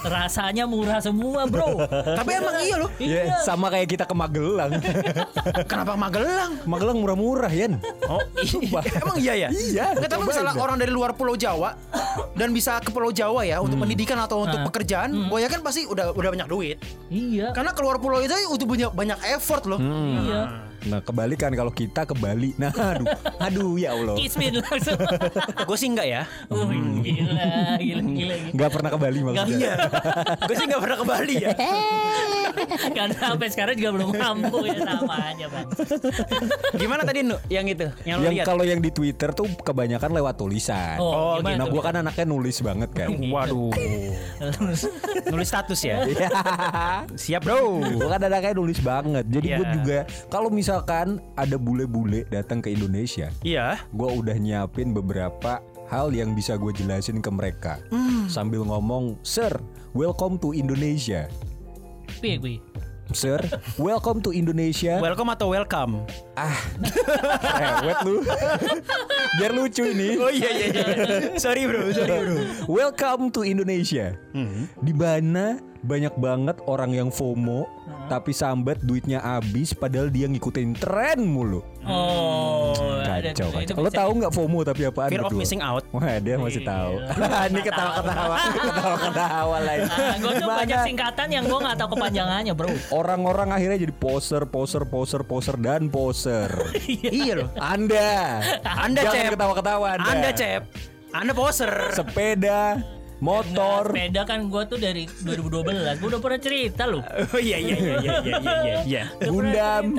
rasanya 0.00 0.66
murah 0.66 0.98
semua 0.98 1.46
bro 1.46 1.78
Tapi 2.18 2.30
emang 2.34 2.54
iya 2.58 2.74
loh. 2.76 2.90
Ya, 2.98 3.30
sama 3.40 3.70
kayak 3.70 3.86
kita 3.88 4.04
ke 4.04 4.14
Magelang. 4.14 4.74
Kenapa 5.70 5.94
Magelang? 5.94 6.58
Magelang 6.64 6.98
murah-murah, 6.98 7.46
Yan. 7.46 7.78
Oh, 8.06 8.18
iya. 8.36 8.80
emang 9.02 9.16
iya 9.16 9.34
ya? 9.36 9.48
Iya, 9.48 9.86
Nggak, 9.94 10.08
tapi 10.08 10.22
misalnya 10.24 10.50
aja. 10.50 10.58
orang 10.60 10.76
dari 10.76 10.90
luar 10.90 11.14
Pulau 11.14 11.34
Jawa 11.34 11.78
dan 12.34 12.50
bisa 12.50 12.78
ke 12.78 12.90
Pulau 12.90 13.10
Jawa 13.10 13.42
ya 13.42 13.58
untuk 13.58 13.78
pendidikan 13.78 14.18
atau 14.18 14.42
untuk 14.42 14.58
Ah. 14.58 14.66
pekerjaan, 14.66 15.14
gue 15.30 15.38
yakin 15.40 15.60
pasti 15.62 15.86
udah 15.86 16.10
udah 16.10 16.30
banyak 16.32 16.48
duit. 16.48 16.76
iya 17.08 17.50
Karena 17.52 17.70
keluar 17.70 17.98
pulau 17.98 18.18
itu 18.18 18.34
udah 18.34 18.66
banyak 18.66 18.90
banyak 18.92 19.18
effort 19.30 19.62
loh. 19.64 19.78
iya 19.78 20.66
Nah, 20.86 21.02
kebalikan 21.02 21.50
kalau 21.52 21.74
kita 21.74 22.06
ke 22.06 22.14
Bali. 22.14 22.54
Nah, 22.54 22.70
aduh. 22.70 23.06
Aduh, 23.42 23.70
ya 23.74 23.90
Allah. 23.92 24.14
kismin 24.14 24.62
langsung 24.62 24.94
gue 25.68 25.76
sih 25.76 25.88
enggak 25.90 26.06
ya. 26.06 26.22
oh, 26.48 26.62
gila 27.02 27.02
gila 27.02 28.02
gila, 28.02 28.02
gila. 28.06 28.34
Nggak 28.54 28.70
pernah 28.70 28.90
ke 28.94 28.98
Bali 28.98 29.18
maksudnya. 29.26 29.58
Iya. 29.58 29.74
gue 30.46 30.54
sih 30.54 30.66
nggak 30.66 30.82
pernah 30.82 30.98
ke 30.98 31.06
Bali 31.06 31.34
ya. 31.38 31.50
karena 32.96 33.14
sampai 33.14 33.48
sekarang 33.50 33.74
juga 33.78 33.90
belum 33.94 34.10
mampu 34.14 34.58
ya 34.66 34.78
sama 34.82 35.14
aja 35.30 35.46
bang 35.46 35.66
Gimana 36.74 37.02
tadi 37.06 37.20
Nu? 37.22 37.36
Yang 37.46 37.66
itu, 37.78 37.86
yang 38.02 38.18
lu 38.18 38.24
Yang 38.30 38.46
kalau 38.46 38.64
yang 38.66 38.80
di 38.82 38.90
Twitter 38.90 39.30
tuh 39.30 39.46
kebanyakan 39.62 40.10
lewat 40.10 40.34
tulisan. 40.36 40.98
Oh, 40.98 41.38
gimana 41.38 41.58
Nah, 41.58 41.66
gua 41.70 41.82
kan 41.82 41.94
anaknya 41.98 42.26
nulis 42.26 42.58
banget 42.62 42.90
kan. 42.94 43.08
Waduh. 43.10 43.70
Nulis 45.32 45.48
status 45.48 45.80
ya. 45.82 46.06
Iya. 46.06 46.28
Siap 47.14 47.42
bro. 47.42 47.82
Gue 47.82 48.08
kan 48.08 48.20
anaknya 48.22 48.54
nulis 48.54 48.78
banget. 48.80 49.24
Jadi 49.28 49.46
gue 49.50 49.66
Iya. 49.66 49.74
juga 49.74 49.98
kalau 50.30 50.48
misalkan 50.78 51.18
ada 51.34 51.58
bule-bule 51.58 52.22
datang 52.30 52.62
ke 52.62 52.70
Indonesia, 52.70 53.34
Iya. 53.42 53.82
gue 53.90 54.10
udah 54.14 54.38
nyiapin 54.38 54.94
beberapa 54.94 55.58
hal 55.90 56.14
yang 56.14 56.38
bisa 56.38 56.54
gue 56.54 56.70
jelasin 56.70 57.18
ke 57.18 57.30
mereka 57.34 57.82
sambil 58.30 58.62
ngomong, 58.62 59.18
Sir, 59.26 59.50
welcome 59.90 60.38
to 60.38 60.54
Indonesia. 60.54 61.26
Piye, 62.22 62.38
piye? 62.38 62.62
Sir, 63.10 63.40
welcome 63.80 64.20
to 64.20 64.30
Indonesia. 64.30 65.00
Welcome 65.02 65.32
atau 65.32 65.50
welcome? 65.50 66.04
ah, 66.36 66.54
rewet 67.82 67.98
lu. 68.04 68.20
Biar 69.40 69.50
lucu 69.50 69.82
ini. 69.82 70.14
Oh 70.20 70.28
iya 70.28 70.50
iya 70.52 70.66
iya. 70.68 70.84
sorry 71.40 71.64
bro, 71.64 71.88
sorry 71.88 72.12
bro. 72.12 72.36
Welcome 72.68 73.32
to 73.32 73.48
Indonesia. 73.48 74.12
Di 74.82 74.92
mana 74.94 75.58
banyak 75.78 76.14
banget 76.18 76.56
orang 76.66 76.90
yang 76.90 77.08
FOMO 77.14 77.62
tapi 78.08 78.32
sambat 78.32 78.80
duitnya 78.82 79.20
habis 79.20 79.76
padahal 79.76 80.08
dia 80.08 80.24
ngikutin 80.26 80.74
tren 80.80 81.22
mulu. 81.28 81.60
Oh, 81.84 82.72
ada 83.04 83.30
Kacau, 83.32 83.48
kacau. 83.52 83.76
Lo 83.84 83.88
tahu 83.92 84.10
nggak 84.16 84.32
FOMO 84.32 84.60
tapi 84.64 84.82
apaan? 84.88 85.10
Fear 85.12 85.22
of 85.22 85.30
berdua? 85.30 85.40
missing 85.44 85.60
out. 85.60 85.84
Wah 85.92 86.16
dia 86.18 86.40
masih 86.40 86.64
tahu. 86.64 86.92
Ini 87.52 87.60
ketawa-ketawa, 87.62 88.36
ketawa-ketawa 88.68 89.56
lagi. 89.60 89.88
Ah, 89.92 90.14
gue 90.16 90.32
tuh 90.40 90.48
banyak 90.48 90.78
singkatan 90.88 91.28
yang 91.28 91.44
gue 91.44 91.58
gak 91.60 91.76
tahu 91.76 91.88
kepanjangannya 91.96 92.52
bro 92.56 92.68
Orang-orang 92.92 93.48
akhirnya 93.52 93.78
jadi 93.78 93.94
poser, 93.94 94.42
poser, 94.48 94.82
poser, 94.88 95.20
poser 95.24 95.56
dan 95.60 95.92
poser. 95.92 96.48
iya 97.12 97.44
loh. 97.44 97.48
Anda, 97.60 98.40
Anda 98.64 99.00
jangan 99.04 99.24
cep. 99.28 99.32
ketawa-ketawa 99.36 99.86
Anda. 100.00 100.08
Anda 100.08 100.30
cep. 100.32 100.62
Anda 101.12 101.32
poser. 101.36 101.72
Sepeda, 101.92 102.80
motor, 103.18 103.90
Nggak, 103.90 103.98
sepeda 103.98 104.22
kan 104.22 104.38
gue 104.46 104.62
tuh 104.70 104.78
dari 104.78 105.04
2012 105.26 105.98
Gue 105.98 106.08
udah 106.14 106.20
pernah 106.22 106.40
cerita 106.40 106.82
loh 106.86 107.02
Oh 107.02 107.40
iya 107.42 107.58
iya 107.58 107.76
iya 107.76 107.94
iya 107.98 108.14
iya 108.22 108.36
iya 108.38 108.78
iya. 108.86 109.02
Gundam. 109.26 109.98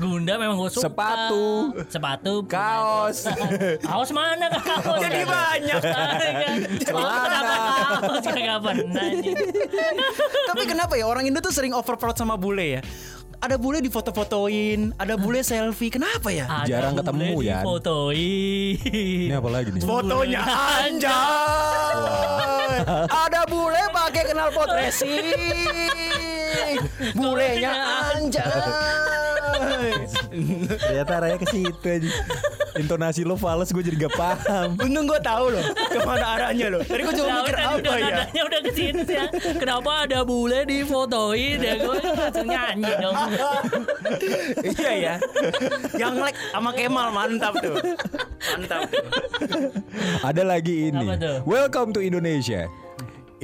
Gundam 0.00 0.38
memang 0.40 0.56
gue 0.58 0.70
suka 0.72 0.88
Sepatu. 0.88 1.44
Sepatu 1.88 2.34
kaos. 2.48 3.28
Kaos 3.88 4.10
mana 4.16 4.48
kaos 4.48 5.00
Jadi 5.00 5.22
banyak. 5.28 5.80
Celana. 6.88 7.40
Kenapa 7.44 7.54
kaos 8.00 8.24
Kagak 8.24 8.58
pernah 8.64 9.02
anjing. 9.04 9.36
Tapi 10.48 10.62
kenapa 10.64 10.92
ya 10.96 11.04
orang 11.04 11.28
Indo 11.28 11.40
tuh 11.44 11.52
sering 11.52 11.76
overproud 11.76 12.16
sama 12.16 12.34
bule 12.40 12.80
ya? 12.80 12.82
Ada 13.44 13.60
bule 13.60 13.84
difoto-fotoin, 13.84 14.96
ada 14.96 15.20
bule 15.20 15.44
selfie. 15.44 15.92
Kenapa 15.92 16.32
ya? 16.32 16.48
Ada 16.48 16.64
Jarang 16.64 16.96
bule 16.96 17.04
ketemu, 17.04 17.44
Yan. 17.44 17.60
difotoin. 17.60 18.80
Ini 19.28 19.34
apa 19.36 19.48
lagi 19.52 19.68
nih? 19.68 19.80
Fotonya 19.84 20.40
anjay. 20.80 21.92
Ada 23.04 23.40
bule 23.44 23.84
pakai 23.92 24.22
kenal 24.32 24.48
pot 24.48 24.72
racing. 24.72 25.28
Bulenya 27.20 27.72
anjay. 28.16 28.48
Ternyata 30.80 31.12
arahnya 31.12 31.36
ke 31.36 31.46
situ 31.52 31.84
aja. 31.84 32.08
Intonasi 32.74 33.22
lo 33.22 33.38
fals 33.38 33.70
gue 33.70 33.82
jadi 33.86 34.06
gak 34.06 34.14
paham. 34.18 34.74
Untung 34.82 35.06
gue 35.06 35.20
tahu 35.22 35.54
loh 35.54 35.64
ke 35.74 35.98
mana 36.02 36.26
arahnya 36.38 36.66
loh. 36.74 36.82
Tadi 36.82 37.02
gue 37.06 37.14
cuma 37.14 37.30
mikir 37.42 37.54
tadi 37.54 37.64
apa 37.64 37.76
udah 37.78 37.94
ya. 37.94 38.04
nadanya 38.10 38.42
udah 38.50 38.60
ke 38.60 38.70
situ 38.74 39.00
sih 39.06 39.16
ya. 39.16 39.26
Kenapa 39.58 39.90
ada 40.06 40.18
bule 40.26 40.60
difotoin 40.66 41.58
ya 41.62 41.74
gue 41.78 41.96
langsung 42.02 42.48
nyanyi 42.50 42.92
dong. 42.98 43.16
iya 44.62 44.92
ya. 44.94 45.14
Yang 45.94 46.14
like 46.18 46.38
sama 46.50 46.70
Kemal 46.74 47.08
mantap 47.14 47.54
tuh. 47.62 47.78
Mantap 48.42 48.80
tuh. 48.90 49.04
Ada 50.26 50.42
lagi 50.42 50.90
ini. 50.90 51.06
Welcome 51.46 51.94
to 51.94 52.02
Indonesia. 52.02 52.66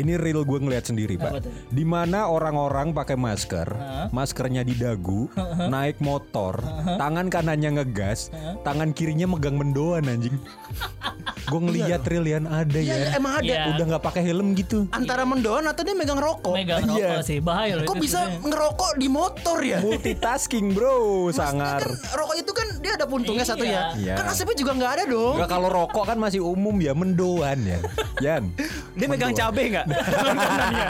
Ini 0.01 0.17
real 0.17 0.43
gue 0.43 0.59
ngeliat 0.59 0.89
sendiri 0.89 1.15
pak. 1.15 1.45
tuh? 1.45 1.53
Di 1.69 1.85
mana 1.85 2.25
orang-orang 2.27 2.91
pakai 2.91 3.15
masker, 3.15 3.69
maskernya 4.11 4.65
di 4.65 4.73
dagu, 4.73 5.29
naik 5.63 6.01
motor, 6.01 6.57
tangan 6.97 7.29
kanannya 7.29 7.77
ngegas, 7.77 8.33
tangan 8.63 8.91
kirinya 8.91 9.29
megang 9.29 9.55
mendoan 9.55 10.09
anjing. 10.09 10.41
gue 11.43 11.59
ngeliat 11.59 12.07
real 12.07 12.23
Yan 12.23 12.47
ada 12.47 12.79
Iya, 12.79 12.95
iya, 12.95 13.07
ya. 13.11 13.19
emang 13.19 13.33
ada. 13.37 13.45
Iya. 13.45 13.63
Udah 13.75 13.85
nggak 13.91 14.05
pakai 14.05 14.23
helm 14.23 14.55
gitu. 14.55 14.87
Antara 14.95 15.27
mendoan 15.27 15.67
atau 15.67 15.83
dia 15.83 15.93
megang 15.93 16.17
rokok. 16.17 16.55
Megang 16.55 16.87
Iya. 16.87 17.19
rokok 17.19 17.27
sih 17.27 17.39
bahaya 17.43 17.73
loh 17.75 17.85
Kok 17.85 17.97
bisa 17.99 18.21
ngerokok 18.39 18.93
di 18.95 19.09
motor 19.11 19.59
ya? 19.59 19.83
Multitasking 19.83 20.71
bro, 20.71 21.29
sangar. 21.31 21.83
Kan 21.83 21.91
rokok 22.15 22.37
itu 22.39 22.53
kan 22.55 22.67
dia 22.79 22.93
ada 22.95 23.05
puntungnya 23.05 23.43
satu 23.43 23.67
ya. 23.67 23.99
Iya. 23.99 24.15
Kan 24.15 24.31
asapnya 24.31 24.57
juga 24.57 24.73
nggak 24.73 24.93
ada 24.95 25.05
dong. 25.05 25.37
Kalau 25.45 25.69
rokok 25.69 26.05
kan 26.07 26.17
masih 26.17 26.39
umum 26.39 26.79
ya 26.79 26.95
mendoan 26.95 27.59
ya. 27.67 27.79
Yan. 28.23 28.55
Dia 28.97 29.07
megang 29.07 29.35
cabe 29.35 29.63
nggak? 29.71 29.87
Kanannya. 30.41 30.89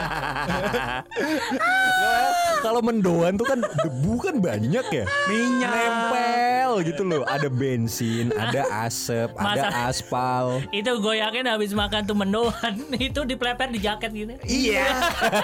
Kalau 2.61 2.81
mendoan 2.85 3.35
tuh 3.35 3.45
kan 3.49 3.59
debu 3.59 4.13
kan 4.21 4.35
banyak 4.37 4.85
ya. 4.93 5.05
Minyak. 5.25 5.71
Nempel 5.73 6.71
gitu 6.85 7.01
loh. 7.01 7.21
Ada 7.25 7.49
bensin, 7.49 8.29
ada 8.37 8.85
asap, 8.85 9.33
ada 9.35 9.89
aspal. 9.89 10.61
Itu 10.69 11.01
gue 11.01 11.19
yakin 11.19 11.49
habis 11.49 11.73
makan 11.73 12.05
tuh 12.05 12.13
mendoan 12.13 12.73
itu 13.01 13.21
dipleper 13.25 13.67
di 13.73 13.79
jaket 13.81 14.11
gitu. 14.13 14.33
Iya. 14.45 14.85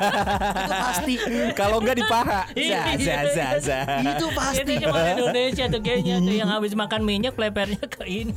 itu 0.61 0.73
pasti. 0.73 1.15
Kalau 1.57 1.81
enggak 1.81 1.97
di 1.97 2.05
paha. 2.05 2.41
Iya. 2.57 2.97
Za 2.97 2.97
za 2.97 3.17
za 3.31 3.47
za. 3.61 3.79
Itu 4.01 4.25
pasti. 4.33 4.61
Itu 4.65 4.87
cuma 4.87 4.99
Indonesia 5.13 5.65
tuh 5.69 5.81
kayaknya 5.81 6.15
tuh 6.21 6.35
yang 6.35 6.49
habis 6.49 6.73
makan 6.73 7.01
minyak 7.05 7.33
plepernya 7.33 7.81
ke 7.85 8.03
ini. 8.05 8.33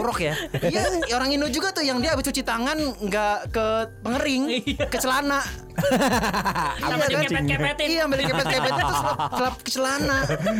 Orok 0.00 0.18
ya. 0.20 0.34
Iya, 0.60 0.82
orang 1.16 1.32
Indo 1.32 1.48
juga 1.48 1.72
tuh 1.72 1.84
yang 1.84 1.98
dia 2.00 2.12
habis 2.14 2.24
cuci 2.28 2.42
tangan 2.44 2.76
nggak 3.00 3.36
ke 3.50 3.66
pengering, 4.04 4.42
Iya. 4.62 4.86
ke 4.88 4.98
celana. 5.00 5.40
Sama 6.78 7.04
Iya 7.08 7.26
kan? 7.26 7.44
Iya, 7.80 8.00
ambil 8.06 8.20
terus 8.24 8.46
selap, 8.46 9.16
selap 9.30 9.54
ke 9.58 9.70
celana. 9.70 10.18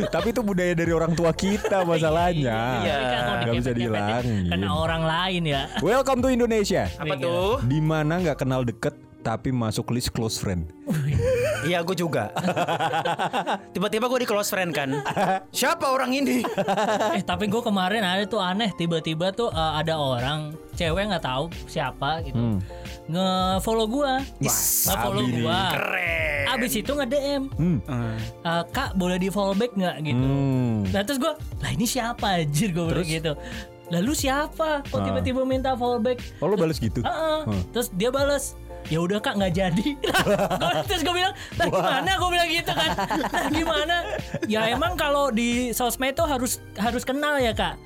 Tapi 0.08 0.28
itu 0.30 0.40
budaya 0.40 0.72
dari 0.72 0.90
orang 0.90 1.12
tua 1.12 1.30
kita 1.30 1.82
masalahnya. 1.82 2.58
Iya. 2.80 2.94
Tapi 2.94 3.04
kan 3.04 3.22
Nggak 3.42 3.54
bisa 3.54 3.70
dikepet-kepetin 3.70 3.76
dihilangin. 3.76 4.44
Kena 4.50 4.68
orang 4.70 5.02
lain 5.02 5.42
ya. 5.44 5.62
Welcome 5.80 6.20
to 6.20 6.28
Indonesia. 6.28 6.86
Apa 6.94 7.14
tuh? 7.14 7.62
Di 7.62 7.78
mana 7.78 8.18
nggak 8.18 8.38
kenal 8.38 8.62
deket 8.62 8.94
tapi 9.22 9.54
masuk 9.54 9.94
list 9.94 10.10
close 10.10 10.34
friend. 10.34 10.66
Iya, 11.62 11.86
gue 11.86 11.94
juga. 11.94 12.34
Tiba-tiba 13.70 14.10
gue 14.10 14.20
di 14.20 14.28
close 14.28 14.50
friend 14.50 14.74
kan. 14.74 14.98
Siapa 15.54 15.86
orang 15.88 16.10
ini? 16.12 16.42
eh 17.14 17.22
tapi 17.22 17.46
gue 17.46 17.62
kemarin 17.62 18.02
ada 18.02 18.26
tuh 18.26 18.42
aneh 18.42 18.74
tiba-tiba 18.74 19.30
tuh 19.30 19.46
eh, 19.48 19.72
ada 19.78 19.94
orang 19.94 20.50
cewek 20.74 21.06
nggak 21.06 21.22
tahu 21.22 21.46
siapa 21.66 22.24
gitu 22.24 22.34
Hmm. 22.34 22.58
Nge 23.04 23.26
follow 23.58 23.86
gue 23.86 24.12
nge 24.38 24.52
follow 24.94 25.18
Abi 25.18 25.28
nih. 25.28 25.42
gue 25.42 25.60
Keren. 25.72 26.44
abis 26.48 26.72
itu 26.76 26.92
nge 26.92 27.06
DM 27.08 27.42
Hmm. 27.52 27.78
"Eh, 28.40 28.62
kak 28.68 28.94
boleh 28.94 29.16
di 29.16 29.28
follow 29.28 29.52
back 29.52 29.72
nggak 29.72 29.96
gitu 30.02 30.22
Hmm. 30.22 30.86
nah 30.88 31.02
terus 31.02 31.18
gue 31.18 31.32
lah 31.58 31.70
ini 31.70 31.84
siapa 31.84 32.26
anjir 32.38 32.70
gue 32.70 32.84
bilang 32.84 33.02
gitu 33.04 33.32
lalu 33.88 34.12
siapa 34.14 34.80
kok 34.82 34.94
Ah. 34.94 35.04
tiba-tiba 35.04 35.42
minta 35.42 35.74
follow 35.74 35.98
back 35.98 36.22
Oh 36.38 36.46
lo 36.46 36.54
balas 36.54 36.78
gitu? 36.78 37.00
Heeh. 37.00 37.38
Hmm. 37.44 37.62
terus 37.70 37.90
dia 37.90 38.08
balas 38.08 38.54
ya 38.86 38.98
udah 38.98 39.18
kak 39.18 39.34
nggak 39.34 39.52
jadi 39.52 39.88
terus 40.88 41.00
gue 41.00 41.12
bilang 41.12 41.34
gimana 41.54 42.10
gue 42.12 42.30
bilang 42.30 42.48
gitu 42.48 42.72
kan 42.72 42.90
gimana 43.50 43.96
ya 44.44 44.66
emang 44.68 44.94
kalau 44.94 45.28
di 45.28 45.70
sosmed 45.70 46.12
tuh 46.12 46.24
harus 46.24 46.58
harus 46.74 47.02
kenal 47.02 47.36
ya 47.36 47.52
kak 47.52 47.78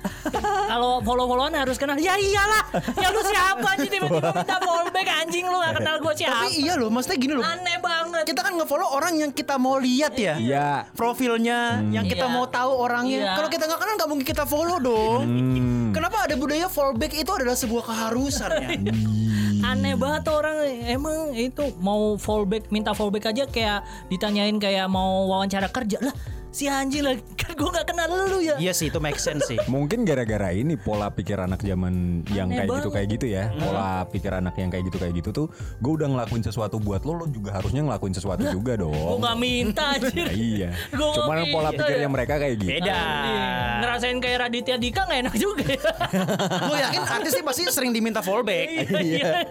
kalau 0.67 0.99
follow 1.01 1.25
followan 1.25 1.53
harus 1.53 1.75
kenal 1.75 1.95
ya 1.95 2.13
iyalah 2.13 2.63
ya 2.93 3.07
lu 3.09 3.21
siapa 3.21 3.69
sih 3.77 3.89
tiba-tiba 3.89 4.31
minta 4.37 4.57
follow 4.59 4.87
back 4.89 5.07
anjing 5.07 5.45
lu 5.45 5.57
gak 5.57 5.75
kenal 5.75 5.95
gue 5.97 6.13
siapa 6.13 6.35
Tapi 6.37 6.59
iya 6.59 6.73
loh, 6.75 6.89
maksudnya 6.89 7.17
gini 7.17 7.33
loh. 7.33 7.43
aneh 7.43 7.77
banget 7.79 8.23
Kita 8.23 8.41
kan 8.41 8.53
nge-follow 8.53 8.87
orang 8.91 9.13
yang 9.15 9.31
kita 9.31 9.55
mau 9.55 9.77
lihat 9.77 10.13
ya. 10.13 10.35
Iya. 10.35 10.69
Profilnya 10.91 11.79
yang 11.87 12.03
kita 12.03 12.27
Iya. 12.27 12.33
mau 12.33 12.45
tahu 12.45 12.71
orangnya. 12.73 13.17
Iya. 13.23 13.31
Kalau 13.33 13.49
kita 13.49 13.63
nggak 13.65 13.79
kenal 13.79 13.93
nggak 13.95 14.09
mungkin 14.09 14.27
kita 14.27 14.43
follow 14.43 14.77
dong. 14.77 15.21
Hmm. 15.23 15.89
Kenapa 15.91 16.27
ada 16.27 16.35
budaya 16.35 16.67
fallback 16.67 17.13
itu 17.13 17.31
adalah 17.31 17.55
sebuah 17.55 17.83
keharusan 17.83 18.49
ya? 18.53 18.69
aneh 19.63 19.95
banget 19.97 20.23
orang 20.29 20.57
emang 20.85 21.33
itu 21.33 21.73
mau 21.81 22.15
fallback 22.19 22.69
minta 22.69 22.93
fallback 22.93 23.31
aja 23.33 23.43
kayak 23.49 23.85
ditanyain 24.11 24.57
kayak 24.61 24.85
mau 24.89 25.25
wawancara 25.29 25.69
kerja. 25.71 26.01
Lah 26.01 26.15
si 26.49 26.65
anjing 26.65 27.03
lah 27.03 27.13
kan 27.39 27.53
gue 27.53 27.69
nggak 27.69 27.87
kenal 27.87 28.09
lu 28.09 28.39
ya 28.39 28.55
Iya 28.57 28.71
sih 28.71 28.87
itu 28.87 28.97
make 28.97 29.17
sense 29.17 29.45
sih. 29.45 29.59
Mungkin 29.69 30.01
gara-gara 30.01 30.49
ini 30.49 30.73
pola 30.75 31.07
pikir 31.07 31.37
anak 31.37 31.61
zaman 31.61 32.23
yang 32.29 32.49
Aneh 32.49 32.63
kayak 32.63 32.69
gitu 32.71 32.79
banget. 32.81 32.95
kayak 32.95 33.07
gitu 33.13 33.25
ya. 33.27 33.43
Pola 33.53 33.87
pikir 34.05 34.31
anak 34.31 34.55
yang 34.55 34.69
kayak 34.69 34.83
gitu 34.85 34.97
kayak 34.97 35.13
gitu 35.15 35.29
tuh 35.31 35.47
gue 35.77 35.91
udah 35.93 36.07
ngelakuin 36.07 36.41
sesuatu 36.41 36.77
buat 36.77 37.03
lo, 37.03 37.13
lo 37.15 37.25
juga 37.27 37.53
harusnya 37.53 37.81
ngelakuin 37.81 38.13
sesuatu 38.13 38.43
juga 38.47 38.73
gue 38.73 38.83
dong. 38.83 39.17
nggak 39.17 39.37
minta 39.37 39.83
anjir 39.93 40.15
Ya, 40.27 40.33
iya. 40.33 40.69
Gua 40.89 41.13
Cuman 41.13 41.45
pola 41.47 41.69
minta 41.69 41.79
pikirnya 41.79 42.03
ya. 42.03 42.09
mereka 42.09 42.33
kayak 42.37 42.55
gitu. 42.57 42.71
Beda. 42.73 42.99
ngerasain 43.77 44.17
kayak 44.17 44.37
Raditya 44.41 44.75
Dika 44.75 45.01
nggak 45.03 45.19
enak 45.21 45.35
juga 45.37 45.63
ya 45.63 45.81
Gue 46.63 46.77
yakin 46.79 47.01
artis 47.03 47.31
sih 47.31 47.43
pasti 47.43 47.61
sering 47.67 47.91
diminta 47.91 48.19
fallback. 48.19 48.67
iya 48.97 49.45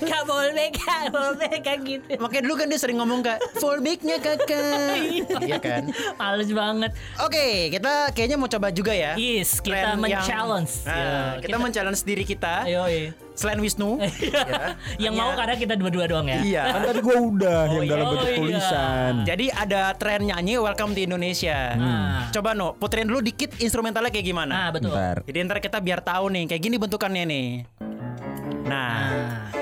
kak 0.00 0.22
fallback 0.24 0.72
kak 0.74 1.02
fallback 1.08 1.58
kayak 1.60 1.80
gitu 1.82 2.12
Makanya 2.18 2.42
dulu 2.42 2.54
kan 2.56 2.66
dia 2.66 2.78
sering 2.78 2.98
ngomong 2.98 3.20
kak 3.20 3.38
fallbacknya 3.56 4.16
kakak. 4.18 4.98
Iya 5.40 5.58
kan. 5.58 5.82
Males 6.30 6.50
banget 6.50 6.92
Oke, 7.20 7.46
kita 7.70 7.92
kayaknya 8.10 8.36
mau 8.36 8.46
coba 8.46 8.70
juga 8.70 8.92
ya. 8.92 9.12
Yes, 9.14 9.58
kita 9.58 9.74
Tren 9.74 9.86
yang- 9.90 10.00
men-challenge. 10.00 10.72
Nah, 10.82 10.94
Ya, 10.94 11.12
kita, 11.36 11.46
kita- 11.48 11.58
men-challenge 11.60 12.00
diri 12.02 12.24
kita. 12.24 12.54
ayo 12.64 12.86
iya. 12.86 13.10
Selain 13.32 13.56
Wisnu. 13.56 13.96
ya. 14.20 14.76
yang 15.00 15.14
mau 15.14 15.32
karena 15.32 15.56
kita 15.56 15.72
dua-dua 15.74 16.04
doang 16.06 16.26
ya 16.26 16.38
Iya. 16.40 16.62
Kan 16.70 16.80
tadi 16.86 17.00
gue 17.00 17.16
udah 17.16 17.60
yang 17.70 17.82
iya. 17.82 17.90
dalam 17.90 18.04
Oh, 18.04 18.10
bentuk 18.14 18.28
iya. 18.28 18.38
tulisan. 18.38 19.12
Jadi 19.24 19.46
ada 19.48 19.80
tren 19.94 20.20
nyanyi 20.22 20.54
Welcome 20.56 20.92
to 20.92 21.00
Indonesia. 21.02 21.58
Nah. 21.74 22.28
Coba 22.30 22.52
no, 22.52 22.72
puterin 22.74 23.04
dulu 23.04 23.20
dikit 23.20 23.56
instrumentalnya 23.58 24.08
kayak 24.08 24.26
gimana. 24.26 24.50
nah 24.50 24.68
betul 24.70 24.92
Bentar. 24.92 25.24
Jadi 25.24 25.36
ntar 25.42 25.58
kita 25.58 25.78
biar 25.78 26.00
tahu 26.00 26.28
nih, 26.30 26.44
kayak 26.46 26.62
gini 26.62 26.76
bentukannya 26.76 27.24
nih. 27.26 27.48
Nah, 28.62 28.94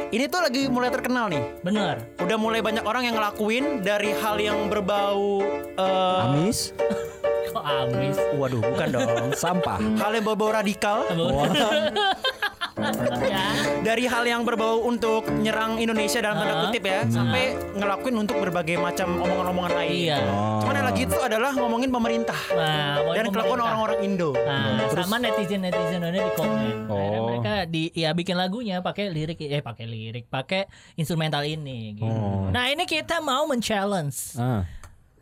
ini 0.08 0.24
tuh 0.24 0.40
lagi 0.40 0.62
mulai 0.66 0.88
terkenal 0.88 1.28
nih. 1.28 1.44
bener 1.60 2.00
Udah 2.18 2.36
mulai 2.36 2.60
banyak 2.64 2.84
orang 2.84 3.04
yang 3.04 3.16
ngelakuin 3.16 3.84
dari 3.84 4.16
hal 4.16 4.40
yang 4.40 4.72
berbau 4.72 5.44
eh, 5.76 6.24
Amis, 6.24 6.72
kok 7.52 7.64
amis 7.64 8.16
Waduh, 8.36 8.60
bukan 8.60 8.88
dong. 8.88 9.28
sampah. 9.42 9.78
Hal 10.00 10.10
yang 10.14 10.24
berbau 10.24 10.50
radikal 10.50 11.04
ya 11.08 11.16
dari 13.88 14.04
hal 14.06 14.24
yang 14.24 14.42
berbau 14.46 14.86
untuk 14.86 15.26
nyerang 15.30 15.78
Indonesia 15.82 16.22
dalam 16.22 16.38
tanda 16.38 16.54
kutip 16.68 16.82
ya 16.86 17.00
sampai 17.10 17.54
ngelakuin 17.74 18.16
untuk 18.16 18.36
berbagai 18.38 18.78
macam 18.78 19.18
omongan-omongan 19.18 19.72
lain. 19.74 19.92
iya 19.92 20.18
Oh. 20.28 20.60
Cuman 20.62 20.74
yang 20.78 20.88
lagi 20.90 21.02
itu 21.08 21.18
adalah 21.18 21.50
ngomongin 21.54 21.90
pemerintah 21.90 22.40
nah 22.54 23.00
dan 23.14 23.26
kelakuan 23.32 23.60
orang-orang 23.62 23.98
Indo. 24.04 24.30
Nah, 24.34 24.86
sama 24.92 25.16
netizen 25.18 25.64
netizen 25.64 26.02
ini 26.04 26.20
di 26.20 26.32
komen. 26.36 26.74
Oh. 26.88 27.26
mereka 27.28 27.64
di 27.70 27.90
ya 27.94 28.10
bikin 28.12 28.34
lagunya 28.34 28.80
pakai 28.82 29.10
lirik 29.10 29.38
eh 29.40 29.62
pakai 29.62 29.86
lirik, 29.86 30.26
pakai 30.28 30.66
instrumental 30.98 31.42
ini 31.46 31.98
gitu. 31.98 32.08
Oh. 32.08 32.50
Nah, 32.50 32.70
ini 32.70 32.84
kita 32.84 33.18
mau 33.22 33.46
men-challenge. 33.48 34.38
Ah. 34.38 34.77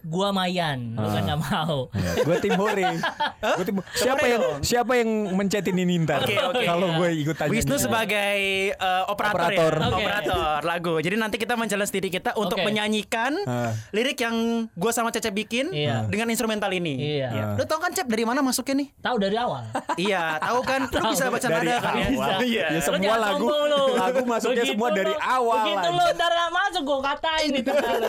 Gua 0.07 0.31
Mayan, 0.31 0.95
lu 0.95 1.03
kan 1.05 1.23
nggak 1.25 1.41
mau. 1.43 1.91
gue 2.17 2.37
tim 2.39 2.55
Hore. 2.55 2.95
Gue 3.59 3.65
tim 3.65 3.77
siapa 3.93 4.23
yang 4.25 4.39
dong. 4.41 4.59
siapa 4.61 4.93
yang 4.95 5.11
mencetin 5.33 5.75
ini 5.75 5.99
ntar? 6.01 6.23
Oke, 6.23 6.39
oke. 6.39 6.63
Kalau 6.63 6.89
gue 6.95 7.09
ikut 7.17 7.35
tanya. 7.35 7.51
Wisnu 7.51 7.75
sebagai 7.77 8.39
eh, 8.71 9.03
operator, 9.05 9.35
Operator. 9.35 9.73
ya, 9.75 9.87
operator 9.91 10.59
lagu. 10.63 10.95
Jadi 10.99 11.17
nanti 11.17 11.37
kita 11.37 11.55
menjelaskan 11.55 11.91
diri 11.93 12.11
kita 12.13 12.35
untuk 12.35 12.59
menyanyikan 12.61 13.35
Ah. 13.45 13.75
lirik 13.91 14.15
yang 14.17 14.35
gua 14.73 14.91
sama 14.91 15.11
Cece 15.11 15.31
bikin 15.31 15.71
Iya. 15.71 16.07
dengan 16.07 16.29
instrumental 16.29 16.71
ini. 16.71 17.19
Iya. 17.19 17.55
Lu 17.55 17.65
tau 17.65 17.79
kan 17.79 17.91
Cep 17.91 18.07
dari 18.07 18.23
mana 18.23 18.41
masuknya 18.41 18.79
nih? 18.81 18.89
Tahu 19.01 19.17
dari 19.19 19.37
awal. 19.37 19.65
iya, 19.97 20.39
tahu 20.39 20.61
kan? 20.63 20.81
Lu 20.87 21.03
bisa 21.11 21.27
baca 21.27 21.49
Dari 21.49 21.67
nada 21.67 21.81
kan? 21.81 21.95
ya? 21.97 22.07
Iya. 22.41 22.67
Ya, 22.69 22.81
semua 22.81 23.15
lagu- 23.17 23.51
lagu 23.93 24.23
masuknya 24.23 24.63
semua 24.63 24.89
dari 24.93 25.15
awal, 25.17 25.67
Begitu 25.67 25.89
lu 25.91 26.05
ntar 26.13 26.31
masuk 26.49 26.83
gua 26.85 26.99
katain 27.05 27.51
itu 27.53 27.71
lu. 27.71 28.09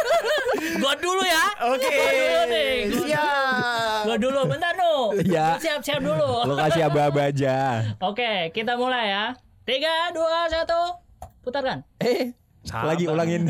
gua 0.80 0.94
dulu 0.96 1.17
ya. 1.20 1.44
Oke. 1.66 1.88
Gua 1.88 2.10
dulu 2.10 2.40
nih. 2.46 2.74
Gua- 2.86 3.02
Siap. 3.04 4.00
Gua 4.04 4.16
dulu 4.16 4.40
bentar 4.46 4.72
nu. 4.74 4.94
Iya. 5.18 5.46
Siap-siap 5.58 6.00
dulu. 6.00 6.30
Lo 6.44 6.54
kasih 6.54 6.82
aba-aba 6.84 7.22
aja. 7.26 7.56
Oke, 7.98 8.50
kita 8.50 8.74
mulai 8.74 9.08
ya. 9.08 9.24
Tiga, 9.62 10.08
dua, 10.10 10.48
satu, 10.48 10.96
putarkan. 11.42 11.84
Eh, 11.98 12.32
Sabar. 12.64 12.92
lagi 12.92 13.04
ulangin. 13.04 13.44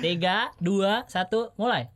Tiga, 0.00 0.48
dua, 0.58 1.04
satu, 1.04 1.52
mulai. 1.54 1.88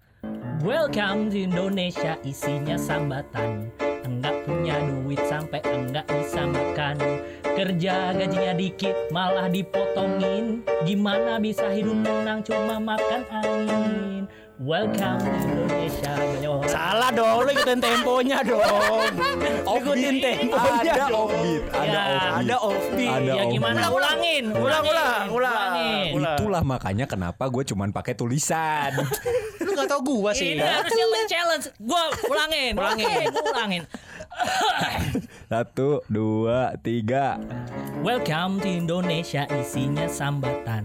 Welcome 0.59 1.31
to 1.31 1.39
Indonesia, 1.41 2.19
isinya 2.21 2.75
sambatan. 2.75 3.71
Enggak 4.03 4.35
punya 4.43 4.77
duit 4.83 5.21
sampai 5.23 5.61
enggak 5.65 6.05
bisa 6.07 6.43
makan. 6.45 6.97
Kerja 7.45 8.13
gajinya 8.13 8.55
dikit, 8.55 8.97
malah 9.09 9.47
dipotongin. 9.47 10.65
Gimana 10.83 11.39
bisa 11.39 11.69
hidup 11.69 12.03
tenang 12.03 12.41
cuma 12.43 12.77
makan 12.79 13.23
angin? 13.31 14.23
Welcome 14.59 15.23
to 15.23 15.31
Indonesia, 15.39 16.19
banyak 16.19 16.51
orang. 16.51 16.67
Salah 16.67 17.15
dong, 17.15 17.47
lu 17.47 17.51
ikutin 17.55 17.79
temponya 17.79 18.43
dong. 18.43 19.07
ikutin 19.63 20.17
temponya 20.19 20.93
ada 20.99 21.07
dong. 21.07 21.31
offbeat, 21.31 21.63
ada 21.71 21.87
Ya, 21.87 22.03
offbeat. 22.03 22.35
Ada 22.35 22.57
offbeat. 22.59 23.13
Ada 23.23 23.33
Ya 23.39 23.45
gimana? 23.47 23.81
Ulangin, 23.87 24.45
Ulang, 24.51 24.59
ulangin, 24.59 24.83
ulang, 24.83 24.83
ulang. 24.91 25.31
ulangin. 25.31 26.11
Ulang. 26.11 26.39
Itulah 26.43 26.63
makanya 26.67 27.07
kenapa 27.07 27.47
gue 27.47 27.63
cuman 27.71 27.95
pakai 27.95 28.19
tulisan. 28.19 28.99
Lu 29.63 29.79
gak 29.79 29.87
tau 29.87 30.03
gua 30.03 30.35
sih. 30.35 30.59
Ini 30.59 30.67
harusnya 30.67 31.07
men-challenge. 31.07 31.67
Gua 31.79 32.03
ulangin. 32.27 32.73
Ulangin. 32.75 33.31
Gua 33.31 33.43
ulangin. 33.55 33.83
Satu, 35.55 36.03
dua, 36.11 36.75
tiga. 36.83 37.39
Welcome 38.03 38.59
to 38.59 38.67
Indonesia 38.67 39.47
isinya 39.55 40.11
sambatan 40.11 40.83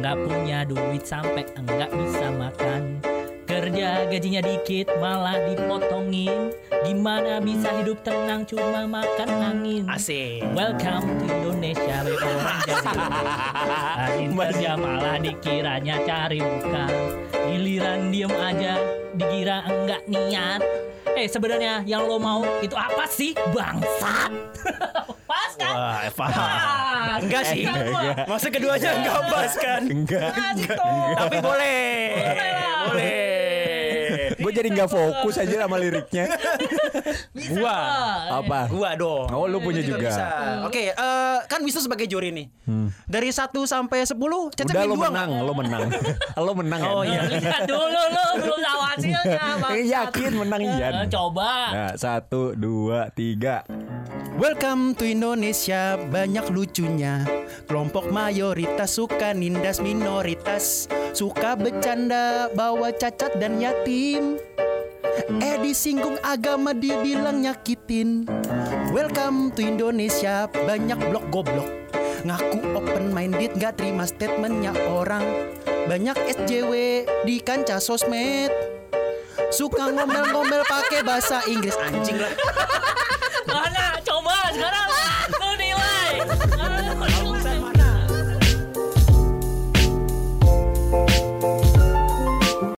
Enggak 0.00 0.16
punya 0.24 0.64
duit 0.64 1.04
sampai 1.04 1.44
enggak 1.60 1.92
bisa 1.92 2.32
makan. 2.32 3.04
Kerja 3.44 4.08
gajinya 4.08 4.40
dikit 4.40 4.88
malah 4.96 5.36
dipotongin. 5.44 6.56
Gimana 6.88 7.36
bisa 7.44 7.68
hidup 7.76 8.00
tenang 8.00 8.48
cuma 8.48 8.88
makan 8.88 9.28
angin? 9.28 9.84
Asik. 9.92 10.40
Welcome 10.56 11.04
to 11.04 11.28
Indonesia 11.28 12.00
orang 12.00 12.60
jadi 12.64 14.32
kerja 14.40 14.70
malah 14.80 15.20
dikiranya 15.20 16.00
cari 16.08 16.40
muka. 16.40 16.88
Giliran 17.52 18.08
diem 18.08 18.32
aja 18.32 18.99
dikira 19.16 19.64
enggak 19.66 20.02
niat 20.06 20.62
Eh 21.16 21.26
sebenarnya 21.26 21.82
yang 21.84 22.06
lo 22.06 22.16
mau 22.22 22.44
itu 22.62 22.76
apa 22.76 23.04
sih 23.10 23.34
bangsat? 23.50 24.30
Pas 25.30 25.52
kan? 25.58 25.74
Wah, 25.74 26.00
paham. 26.14 26.38
Pas. 26.38 27.18
Enggak 27.22 27.42
sih. 27.50 27.62
Masa 28.26 28.48
keduanya 28.50 28.90
enggak 28.98 29.20
pas 29.30 29.52
kan? 29.54 29.82
Enggak. 29.86 30.30
Pas 30.34 30.56
itu. 30.58 30.90
Tapi 31.14 31.36
boleh. 31.38 31.90
Boleh 32.18 32.50
lah. 32.50 32.82
Boleh. 32.90 33.29
Gue 34.50 34.58
jadi 34.58 34.68
nggak 34.74 34.90
fokus 34.90 35.38
aja 35.38 35.54
sama 35.62 35.78
liriknya. 35.78 36.26
Bisa 37.38 37.54
Gua. 37.54 37.78
Apa? 38.42 38.66
Gua 38.66 38.90
dong. 38.98 39.30
Oh, 39.30 39.46
lu 39.46 39.62
punya 39.62 39.78
Itu 39.78 39.94
juga. 39.94 40.10
bisa. 40.10 40.24
Oke, 40.66 40.90
eh, 40.90 41.38
kan 41.46 41.62
Wisnu 41.62 41.78
sebagai 41.78 42.10
juri 42.10 42.34
nih. 42.34 42.50
Dari 43.06 43.30
1 43.30 43.46
sampai 43.62 44.02
10, 44.02 44.18
Cecep 44.50 44.74
Udah 44.74 44.84
dua 44.90 44.96
menang, 45.06 45.30
lo 45.46 45.52
menang. 45.54 45.86
lo 46.50 46.52
menang 46.58 46.80
Oh, 46.82 47.02
iya. 47.06 47.30
Lihat 47.30 47.62
dulu 47.70 47.86
lo 48.10 48.24
belum 48.42 48.58
tahu 48.58 48.80
hasilnya. 48.82 49.38
Eh, 49.70 49.86
yakin 49.86 50.32
menang 50.34 50.62
Ian. 50.66 50.92
Eh, 50.98 51.06
Coba. 51.06 51.52
Nah, 51.70 51.92
satu, 51.94 52.58
dua, 52.58 53.06
tiga. 53.14 53.62
Welcome 54.34 54.98
to 54.98 55.06
Indonesia, 55.06 55.94
banyak 56.10 56.50
lucunya. 56.50 57.22
Kelompok 57.68 58.10
mayoritas 58.10 58.98
suka 58.98 59.30
nindas 59.30 59.78
minoritas, 59.78 60.88
suka 61.14 61.54
bercanda 61.54 62.50
bawa 62.50 62.90
cacat 62.90 63.36
dan 63.38 63.62
yatim. 63.62 64.39
Eh 65.28 65.60
disinggung 65.60 66.16
agama 66.24 66.72
dibilang 66.72 67.44
nyakitin. 67.44 68.24
Welcome 68.88 69.52
to 69.52 69.60
Indonesia, 69.60 70.48
banyak 70.48 70.96
blok 71.12 71.28
goblok. 71.28 71.68
Ngaku 72.24 72.60
open 72.72 73.12
minded 73.12 73.52
gak 73.60 73.76
terima 73.76 74.08
statementnya 74.08 74.72
orang. 74.88 75.52
Banyak 75.84 76.16
SJW 76.16 77.04
di 77.28 77.36
kancah 77.44 77.80
sosmed. 77.82 78.48
Suka 79.52 79.92
ngomel-ngomel 79.92 80.64
pakai 80.64 81.04
bahasa 81.04 81.44
Inggris 81.44 81.76
anjing 81.76 82.16
lah. 82.16 82.32